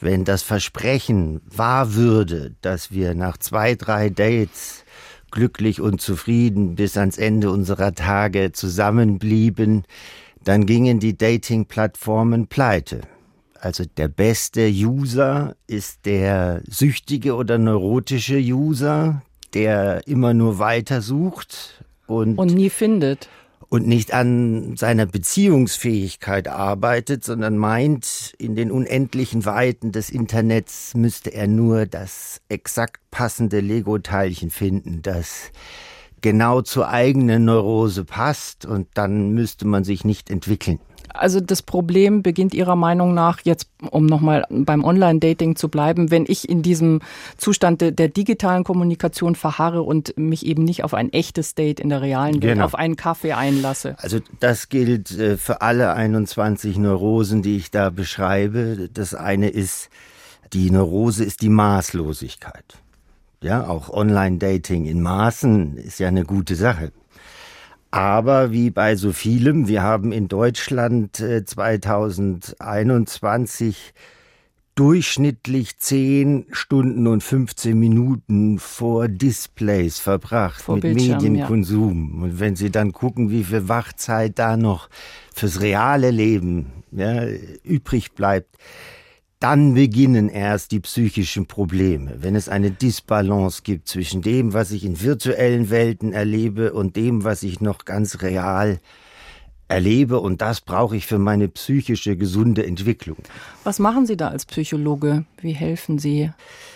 Wenn 0.00 0.24
das 0.24 0.42
Versprechen 0.42 1.40
wahr 1.44 1.94
würde, 1.94 2.54
dass 2.62 2.90
wir 2.90 3.14
nach 3.14 3.36
zwei, 3.38 3.74
drei 3.74 4.10
Dates 4.10 4.84
glücklich 5.30 5.80
und 5.80 6.00
zufrieden 6.00 6.74
bis 6.74 6.96
ans 6.96 7.18
Ende 7.18 7.50
unserer 7.50 7.94
Tage 7.94 8.52
zusammenblieben, 8.52 9.84
dann 10.42 10.66
gingen 10.66 11.00
die 11.00 11.16
Dating-Plattformen 11.16 12.46
pleite. 12.46 13.02
Also 13.64 13.84
der 13.86 14.08
beste 14.08 14.68
User 14.68 15.56
ist 15.66 16.04
der 16.04 16.60
süchtige 16.68 17.34
oder 17.34 17.56
neurotische 17.56 18.36
User, 18.36 19.22
der 19.54 20.06
immer 20.06 20.34
nur 20.34 20.58
weiter 20.58 21.00
sucht 21.00 21.82
und, 22.06 22.36
und 22.36 22.52
nie 22.52 22.68
findet. 22.68 23.30
Und 23.70 23.86
nicht 23.86 24.12
an 24.12 24.76
seiner 24.76 25.06
Beziehungsfähigkeit 25.06 26.46
arbeitet, 26.46 27.24
sondern 27.24 27.56
meint, 27.56 28.34
in 28.36 28.54
den 28.54 28.70
unendlichen 28.70 29.46
Weiten 29.46 29.92
des 29.92 30.10
Internets 30.10 30.92
müsste 30.94 31.32
er 31.32 31.48
nur 31.48 31.86
das 31.86 32.42
exakt 32.50 33.00
passende 33.10 33.60
Lego-Teilchen 33.60 34.50
finden, 34.50 35.00
das 35.00 35.50
genau 36.24 36.62
zur 36.62 36.88
eigenen 36.88 37.44
Neurose 37.44 38.02
passt 38.02 38.64
und 38.64 38.88
dann 38.94 39.32
müsste 39.32 39.66
man 39.66 39.84
sich 39.84 40.06
nicht 40.06 40.30
entwickeln. 40.30 40.80
Also 41.12 41.38
das 41.38 41.60
Problem 41.60 42.22
beginnt 42.22 42.54
Ihrer 42.54 42.76
Meinung 42.76 43.12
nach, 43.12 43.40
jetzt 43.44 43.68
um 43.90 44.06
nochmal 44.06 44.46
beim 44.48 44.82
Online-Dating 44.84 45.54
zu 45.54 45.68
bleiben, 45.68 46.10
wenn 46.10 46.24
ich 46.26 46.48
in 46.48 46.62
diesem 46.62 47.00
Zustand 47.36 47.82
der, 47.82 47.90
der, 47.90 48.08
digitalen 48.08 48.64
Kommunikation 48.64 49.34
verharre 49.34 49.82
und 49.82 50.16
mich 50.16 50.46
eben 50.46 50.64
nicht 50.64 50.82
auf 50.82 50.94
ein 50.94 51.12
echtes 51.12 51.54
Date 51.54 51.78
in 51.78 51.90
der 51.90 52.00
realen 52.00 52.42
Welt, 52.42 52.54
genau. 52.54 52.64
auf 52.64 52.74
einen 52.74 52.96
Kaffee 52.96 53.34
einlasse. 53.34 53.94
Also 53.98 54.20
das 54.40 54.70
gilt 54.70 55.10
äh, 55.10 55.36
für 55.36 55.60
alle 55.60 55.92
21 55.92 56.78
Neurosen, 56.78 57.42
die 57.42 57.58
ich 57.58 57.70
da 57.70 57.90
beschreibe. 57.90 58.88
Das 58.92 59.14
eine 59.14 59.50
ist, 59.50 59.90
die 60.54 60.70
Neurose 60.70 61.22
ist 61.22 61.42
die 61.42 61.50
Maßlosigkeit. 61.50 62.78
Ja, 63.44 63.68
auch 63.68 63.90
Online-Dating 63.90 64.86
in 64.86 65.02
Maßen 65.02 65.76
ist 65.76 66.00
ja 66.00 66.08
eine 66.08 66.24
gute 66.24 66.56
Sache. 66.56 66.92
Aber 67.90 68.52
wie 68.52 68.70
bei 68.70 68.96
so 68.96 69.12
vielem, 69.12 69.68
wir 69.68 69.82
haben 69.82 70.12
in 70.12 70.28
Deutschland 70.28 71.16
2021 71.16 73.76
äh, 73.76 73.80
durchschnittlich 74.76 75.78
10 75.78 76.46
Stunden 76.52 77.06
und 77.06 77.22
15 77.22 77.78
Minuten 77.78 78.58
vor 78.58 79.08
Displays 79.08 79.98
verbracht 79.98 80.62
vor 80.62 80.76
mit 80.76 80.82
Bildschirm, 80.82 81.18
Medienkonsum. 81.18 82.14
Ja. 82.16 82.24
Und 82.24 82.40
wenn 82.40 82.56
Sie 82.56 82.70
dann 82.70 82.92
gucken, 82.92 83.30
wie 83.30 83.44
viel 83.44 83.68
Wachzeit 83.68 84.38
da 84.38 84.56
noch 84.56 84.88
fürs 85.34 85.60
reale 85.60 86.10
Leben 86.10 86.72
ja, 86.92 87.26
übrig 87.62 88.12
bleibt, 88.12 88.56
dann 89.44 89.74
beginnen 89.74 90.30
erst 90.30 90.72
die 90.72 90.80
psychischen 90.80 91.44
Probleme, 91.44 92.14
wenn 92.20 92.34
es 92.34 92.48
eine 92.48 92.70
Disbalance 92.70 93.60
gibt 93.62 93.88
zwischen 93.88 94.22
dem, 94.22 94.54
was 94.54 94.70
ich 94.70 94.86
in 94.86 95.02
virtuellen 95.02 95.68
Welten 95.68 96.14
erlebe 96.14 96.72
und 96.72 96.96
dem, 96.96 97.24
was 97.24 97.42
ich 97.42 97.60
noch 97.60 97.84
ganz 97.84 98.22
real 98.22 98.80
erlebe. 99.68 100.18
Und 100.20 100.40
das 100.40 100.62
brauche 100.62 100.96
ich 100.96 101.06
für 101.06 101.18
meine 101.18 101.48
psychische 101.48 102.16
gesunde 102.16 102.64
Entwicklung. 102.64 103.18
Was 103.64 103.78
machen 103.78 104.06
Sie 104.06 104.16
da 104.16 104.28
als 104.28 104.46
Psychologe? 104.46 105.26
Wie 105.42 105.52
helfen 105.52 105.98
Sie? 105.98 106.30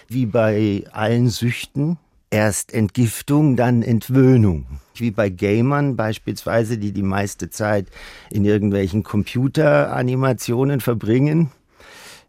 Wie 0.07 0.27
bei 0.27 0.85
allen 0.93 1.31
Süchten. 1.31 1.97
Erst 2.31 2.75
Entgiftung, 2.75 3.57
dann 3.57 3.81
Entwöhnung. 3.81 4.67
Wie 4.95 5.11
bei 5.11 5.31
Gamern 5.31 5.97
beispielsweise, 5.97 6.77
die 6.77 6.93
die 6.93 7.03
meiste 7.03 7.49
Zeit 7.49 7.87
in 8.29 8.45
irgendwelchen 8.45 9.05
Computeranimationen 9.05 10.83
verbringen 10.83 11.51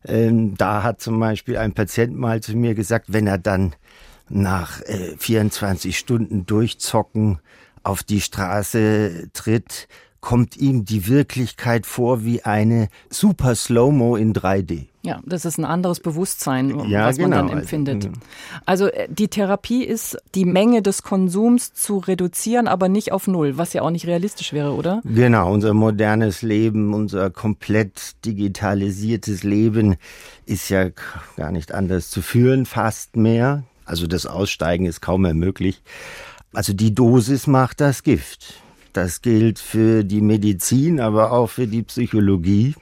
ähm, 0.05 0.55
da 0.57 0.83
hat 0.83 1.01
zum 1.01 1.19
Beispiel 1.19 1.57
ein 1.57 1.73
Patient 1.73 2.15
mal 2.15 2.41
zu 2.41 2.55
mir 2.55 2.75
gesagt, 2.75 3.05
wenn 3.09 3.27
er 3.27 3.37
dann 3.37 3.75
nach 4.29 4.81
äh, 4.81 5.15
24 5.17 5.97
Stunden 5.97 6.45
durchzocken 6.45 7.39
auf 7.83 8.03
die 8.03 8.21
Straße 8.21 9.29
tritt, 9.33 9.87
kommt 10.21 10.57
ihm 10.57 10.85
die 10.85 11.07
Wirklichkeit 11.07 11.85
vor 11.85 12.23
wie 12.23 12.43
eine 12.43 12.89
super 13.09 13.55
Slow-Mo 13.55 14.15
in 14.15 14.33
3D. 14.33 14.87
Ja, 15.01 15.21
das 15.25 15.45
ist 15.45 15.57
ein 15.57 15.63
anderes 15.63 16.01
Bewusstsein, 16.01 16.77
ja, 16.89 17.05
was 17.05 17.17
man 17.17 17.31
dann 17.31 17.47
genau. 17.47 17.59
empfindet. 17.59 18.09
Also 18.65 18.87
äh, 18.87 19.07
die 19.09 19.29
Therapie 19.29 19.85
ist, 19.85 20.17
die 20.35 20.43
Menge 20.43 20.81
des 20.81 21.03
Konsums 21.03 21.73
zu 21.73 21.99
reduzieren, 21.99 22.67
aber 22.67 22.89
nicht 22.89 23.13
auf 23.13 23.27
Null, 23.27 23.57
was 23.57 23.71
ja 23.71 23.81
auch 23.81 23.91
nicht 23.91 24.07
realistisch 24.07 24.51
wäre, 24.51 24.73
oder? 24.73 25.01
Genau, 25.05 25.53
unser 25.53 25.73
modernes 25.73 26.41
Leben, 26.41 26.93
unser 26.93 27.29
komplett 27.29 28.25
digitalisiertes 28.25 29.43
Leben 29.43 29.95
ist 30.45 30.67
ja 30.67 30.89
gar 31.37 31.51
nicht 31.51 31.73
anders 31.73 32.09
zu 32.09 32.21
führen, 32.21 32.65
fast 32.65 33.15
mehr. 33.15 33.63
Also 33.85 34.05
das 34.05 34.25
Aussteigen 34.25 34.85
ist 34.85 34.99
kaum 34.99 35.21
mehr 35.21 35.33
möglich. 35.33 35.81
Also 36.53 36.73
die 36.73 36.93
Dosis 36.93 37.47
macht 37.47 37.79
das 37.79 38.03
Gift. 38.03 38.55
Das 38.93 39.21
gilt 39.21 39.59
für 39.59 40.03
die 40.03 40.21
Medizin, 40.21 40.99
aber 40.99 41.31
auch 41.31 41.47
für 41.47 41.67
die 41.67 41.83
Psychologie. 41.83 42.75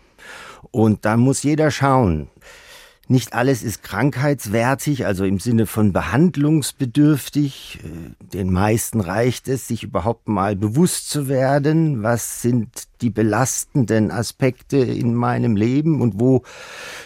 Und 0.71 1.05
da 1.05 1.17
muss 1.17 1.43
jeder 1.43 1.71
schauen. 1.71 2.29
Nicht 3.09 3.33
alles 3.33 3.63
ist 3.63 3.83
krankheitswertig, 3.83 5.05
also 5.05 5.23
im 5.23 5.39
Sinne 5.39 5.65
von 5.65 5.93
behandlungsbedürftig. 5.93 7.79
Den 8.19 8.51
meisten 8.51 8.99
reicht 8.99 9.47
es, 9.47 9.65
sich 9.65 9.83
überhaupt 9.83 10.27
mal 10.27 10.57
bewusst 10.57 11.09
zu 11.09 11.29
werden, 11.29 12.03
was 12.03 12.41
sind 12.41 12.67
die 13.01 13.09
belastenden 13.09 14.11
Aspekte 14.11 14.77
in 14.77 15.15
meinem 15.15 15.55
Leben 15.55 16.01
und 16.01 16.19
wo 16.19 16.43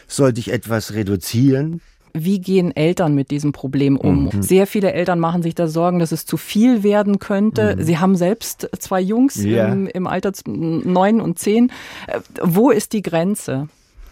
sollte 0.07 0.39
ich 0.39 0.51
etwas 0.51 0.93
reduzieren. 0.93 1.81
Wie 2.13 2.39
gehen 2.39 2.75
Eltern 2.75 3.15
mit 3.15 3.31
diesem 3.31 3.51
Problem 3.51 3.97
um? 3.97 4.25
Mhm. 4.25 4.41
Sehr 4.41 4.67
viele 4.67 4.93
Eltern 4.93 5.19
machen 5.19 5.43
sich 5.43 5.55
da 5.55 5.67
Sorgen, 5.67 5.99
dass 5.99 6.11
es 6.11 6.25
zu 6.25 6.37
viel 6.37 6.83
werden 6.83 7.19
könnte. 7.19 7.75
Mhm. 7.75 7.83
Sie 7.83 7.97
haben 7.97 8.15
selbst 8.15 8.69
zwei 8.79 9.01
Jungs 9.01 9.41
ja. 9.43 9.67
im, 9.67 9.87
im 9.87 10.07
Alter 10.07 10.31
neun 10.45 11.21
und 11.21 11.39
zehn. 11.39 11.71
Äh, 12.07 12.19
wo 12.41 12.69
ist 12.69 12.93
die 12.93 13.01
Grenze? 13.01 13.67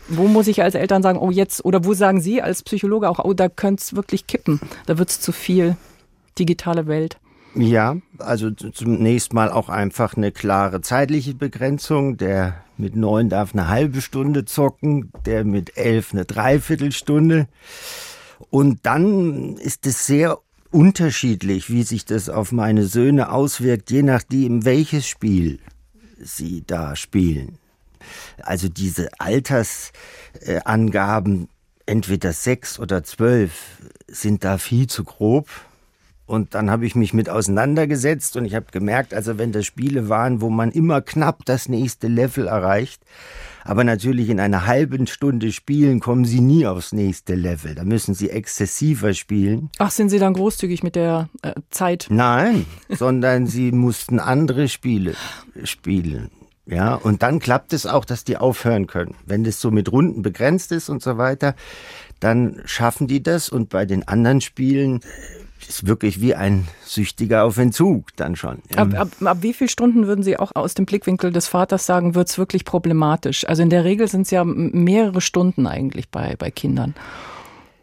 Wo 0.07 0.27
muss 0.27 0.47
ich 0.47 0.63
als 0.63 0.75
Eltern 0.75 1.03
sagen, 1.03 1.19
oh 1.19 1.29
jetzt, 1.29 1.63
oder 1.63 1.85
wo 1.85 1.93
sagen 1.93 2.19
Sie 2.19 2.41
als 2.41 2.63
Psychologe 2.63 3.09
auch, 3.09 3.19
oh, 3.23 3.33
da 3.33 3.47
könnte 3.47 3.81
es 3.81 3.95
wirklich 3.95 4.25
kippen, 4.25 4.59
da 4.87 4.97
wird 4.97 5.09
es 5.09 5.21
zu 5.21 5.31
viel, 5.31 5.77
digitale 6.39 6.87
Welt? 6.87 7.17
Ja, 7.55 7.97
also 8.19 8.51
zunächst 8.51 9.33
mal 9.33 9.51
auch 9.51 9.69
einfach 9.69 10.15
eine 10.15 10.31
klare 10.31 10.81
zeitliche 10.81 11.33
Begrenzung. 11.33 12.17
Der 12.17 12.63
mit 12.77 12.95
neun 12.95 13.29
darf 13.29 13.53
eine 13.53 13.67
halbe 13.67 14.01
Stunde 14.01 14.45
zocken, 14.45 15.11
der 15.25 15.43
mit 15.43 15.77
elf 15.77 16.13
eine 16.13 16.25
Dreiviertelstunde. 16.25 17.47
Und 18.49 18.85
dann 18.85 19.57
ist 19.57 19.85
es 19.85 20.05
sehr 20.05 20.39
unterschiedlich, 20.71 21.69
wie 21.69 21.83
sich 21.83 22.05
das 22.05 22.29
auf 22.29 22.51
meine 22.51 22.85
Söhne 22.85 23.31
auswirkt, 23.31 23.91
je 23.91 24.03
nachdem, 24.03 24.65
welches 24.65 25.07
Spiel 25.07 25.59
sie 26.19 26.63
da 26.65 26.95
spielen. 26.95 27.57
Also 28.43 28.69
diese 28.69 29.09
Altersangaben, 29.19 31.49
entweder 31.85 32.33
sechs 32.33 32.79
oder 32.79 33.03
zwölf, 33.03 33.77
sind 34.07 34.43
da 34.43 34.57
viel 34.57 34.87
zu 34.87 35.03
grob. 35.03 35.47
Und 36.29 36.53
dann 36.53 36.69
habe 36.69 36.85
ich 36.85 36.93
mich 36.93 37.15
mit 37.15 37.27
auseinandergesetzt 37.27 38.37
und 38.37 38.45
ich 38.45 38.53
habe 38.53 38.67
gemerkt, 38.71 39.15
also 39.15 39.39
wenn 39.39 39.51
das 39.51 39.65
Spiele 39.65 40.09
waren, 40.09 40.41
wo 40.41 40.51
man 40.51 40.69
immer 40.69 41.01
knapp 41.01 41.43
das 41.45 41.67
nächste 41.67 42.07
Level 42.07 42.45
erreicht, 42.45 43.01
aber 43.63 43.83
natürlich 43.83 44.29
in 44.29 44.39
einer 44.39 44.67
halben 44.67 45.07
Stunde 45.07 45.51
spielen 45.51 45.99
kommen 45.99 46.25
sie 46.25 46.39
nie 46.39 46.67
aufs 46.67 46.93
nächste 46.93 47.33
Level. 47.33 47.73
Da 47.73 47.83
müssen 47.83 48.13
sie 48.13 48.29
exzessiver 48.29 49.15
spielen. 49.15 49.71
Ach, 49.79 49.89
sind 49.89 50.09
sie 50.09 50.19
dann 50.19 50.35
großzügig 50.35 50.83
mit 50.83 50.95
der 50.95 51.29
äh, 51.41 51.53
Zeit? 51.71 52.05
Nein, 52.11 52.67
sondern 52.89 53.47
sie 53.47 53.71
mussten 53.71 54.19
andere 54.19 54.67
Spiele 54.67 55.15
spielen. 55.63 56.29
Ja, 56.67 56.93
und 56.93 57.23
dann 57.23 57.39
klappt 57.39 57.73
es 57.73 57.87
auch, 57.87 58.05
dass 58.05 58.23
die 58.23 58.37
aufhören 58.37 58.85
können. 58.85 59.15
Wenn 59.25 59.43
das 59.43 59.59
so 59.59 59.71
mit 59.71 59.91
Runden 59.91 60.21
begrenzt 60.21 60.71
ist 60.73 60.89
und 60.89 61.01
so 61.01 61.17
weiter, 61.17 61.55
dann 62.19 62.61
schaffen 62.65 63.07
die 63.07 63.23
das 63.23 63.49
und 63.49 63.69
bei 63.69 63.87
den 63.87 64.07
anderen 64.07 64.41
Spielen 64.41 64.99
ist 65.67 65.87
wirklich 65.87 66.21
wie 66.21 66.35
ein 66.35 66.67
Süchtiger 66.85 67.43
auf 67.43 67.57
Entzug 67.57 68.15
dann 68.15 68.35
schon. 68.35 68.59
Ab, 68.75 68.93
ab, 68.93 69.09
ab 69.23 69.37
wie 69.41 69.53
vielen 69.53 69.69
Stunden 69.69 70.07
würden 70.07 70.23
Sie 70.23 70.37
auch 70.37 70.51
aus 70.55 70.73
dem 70.73 70.85
Blickwinkel 70.85 71.31
des 71.31 71.47
Vaters 71.47 71.85
sagen, 71.85 72.15
wird 72.15 72.29
es 72.29 72.37
wirklich 72.37 72.65
problematisch? 72.65 73.47
Also 73.47 73.63
in 73.63 73.69
der 73.69 73.83
Regel 73.83 74.07
sind 74.07 74.21
es 74.21 74.31
ja 74.31 74.43
mehrere 74.43 75.21
Stunden 75.21 75.67
eigentlich 75.67 76.09
bei, 76.09 76.35
bei 76.37 76.51
Kindern. 76.51 76.95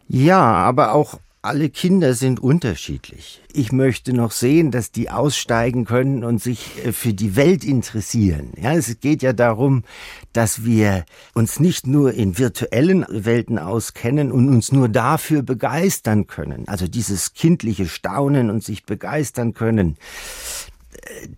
Ja, 0.09 0.41
aber 0.41 0.95
auch 0.95 1.19
alle 1.47 1.71
Kinder 1.71 2.15
sind 2.15 2.41
unterschiedlich. 2.41 3.41
Ich 3.53 3.73
möchte 3.73 4.13
noch 4.13 4.33
sehen, 4.33 4.71
dass 4.71 4.91
die 4.91 5.11
aussteigen 5.11 5.85
können 5.85 6.25
und 6.25 6.43
sich 6.43 6.85
äh, 6.85 6.93
für 6.93 7.15
die 7.15 7.37
Welt 7.37 7.65
interessieren. 7.65 8.53
Ja, 8.61 8.73
es 8.75 9.01
geht 9.01 9.23
ja 9.23 9.33
darum, 9.33 9.85
dass 10.33 10.65
wir 10.65 11.05
uns 11.35 11.61
nicht 11.61 11.87
nur 11.87 12.13
in 12.13 12.37
virtuellen 12.37 13.07
Welten 13.09 13.59
auskennen 13.59 14.33
und 14.33 14.49
uns 14.49 14.73
nur 14.73 14.89
dafür 14.89 15.43
begeistern 15.43 16.27
können. 16.27 16.69
Also 16.69 16.89
dieses 16.89 17.33
kindliche 17.33 17.87
Staunen 17.87 18.51
und 18.51 18.65
sich 18.65 18.85
begeistern 18.85 19.55
können 19.55 19.97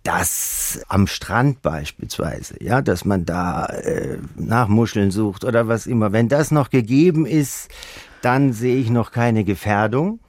das 0.03 0.81
am 0.87 1.05
Strand 1.05 1.61
beispielsweise, 1.61 2.55
ja, 2.63 2.81
dass 2.81 3.05
man 3.05 3.25
da 3.25 3.65
äh, 3.65 4.17
nach 4.35 4.67
Muscheln 4.67 5.11
sucht 5.11 5.43
oder 5.43 5.67
was 5.67 5.85
immer. 5.85 6.11
Wenn 6.11 6.27
das 6.27 6.49
noch 6.51 6.69
gegeben 6.69 7.25
ist 7.25 7.69
dann 8.21 8.53
sehe 8.53 8.77
ich 8.77 8.89
noch 8.89 9.11
keine 9.11 9.43
Gefährdung. 9.43 10.19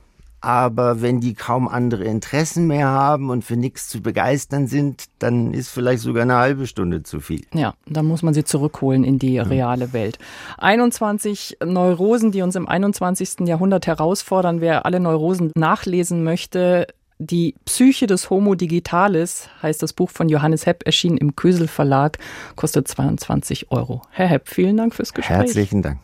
Aber 0.42 1.03
wenn 1.03 1.20
die 1.20 1.35
kaum 1.35 1.68
andere 1.68 2.05
Interessen 2.05 2.66
mehr 2.66 2.88
haben 2.88 3.29
und 3.29 3.44
für 3.44 3.57
nichts 3.57 3.88
zu 3.88 4.00
begeistern 4.00 4.68
sind, 4.68 5.05
dann 5.18 5.53
ist 5.53 5.68
vielleicht 5.68 6.03
sogar 6.03 6.22
eine 6.22 6.37
halbe 6.37 6.66
Stunde 6.66 7.03
zu 7.03 7.20
viel. 7.20 7.44
Ja, 7.53 7.74
dann 7.87 8.07
muss 8.07 8.22
man 8.22 8.33
sie 8.33 8.44
zurückholen 8.44 9.05
in 9.05 9.18
die 9.18 9.38
reale 9.38 9.92
Welt. 9.92 10.18
21 10.57 11.59
Neurosen, 11.62 12.33
die 12.33 12.40
uns 12.40 12.57
im 12.57 12.66
21. 12.66 13.40
Jahrhundert 13.46 13.87
herausfordern. 13.87 14.62
Wer 14.62 14.87
alle 14.87 14.98
Neurosen 14.98 15.53
nachlesen 15.55 16.24
möchte, 16.24 16.87
die 17.18 17.55
Psyche 17.66 18.07
des 18.07 18.31
Homo 18.31 18.55
Digitalis 18.55 19.50
heißt 19.62 19.83
das 19.83 19.92
Buch 19.92 20.09
von 20.09 20.31
Johannes 20.31 20.64
Hepp, 20.64 20.87
erschienen 20.87 21.18
im 21.18 21.37
Kösel 21.37 21.68
Verlag, 21.68 22.16
kostet 22.57 22.88
22 22.88 23.70
Euro. 23.70 24.00
Herr 24.11 24.29
Hepp, 24.29 24.48
vielen 24.48 24.79
Dank 24.79 24.94
fürs 24.94 25.12
Gespräch. 25.12 25.37
Herzlichen 25.37 25.83
Dank. 25.83 25.98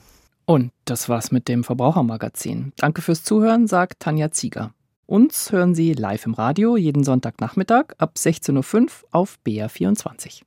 Und 0.46 0.70
das 0.84 1.08
war's 1.08 1.32
mit 1.32 1.48
dem 1.48 1.64
Verbrauchermagazin. 1.64 2.72
Danke 2.76 3.02
fürs 3.02 3.24
Zuhören, 3.24 3.66
sagt 3.66 4.00
Tanja 4.00 4.30
Zieger. 4.30 4.72
Uns 5.06 5.52
hören 5.52 5.74
Sie 5.74 5.92
live 5.92 6.26
im 6.26 6.34
Radio 6.34 6.76
jeden 6.76 7.04
Sonntagnachmittag 7.04 7.94
ab 7.98 8.14
16.05 8.16 8.82
Uhr 8.82 8.88
auf 9.10 9.38
BR24. 9.46 10.42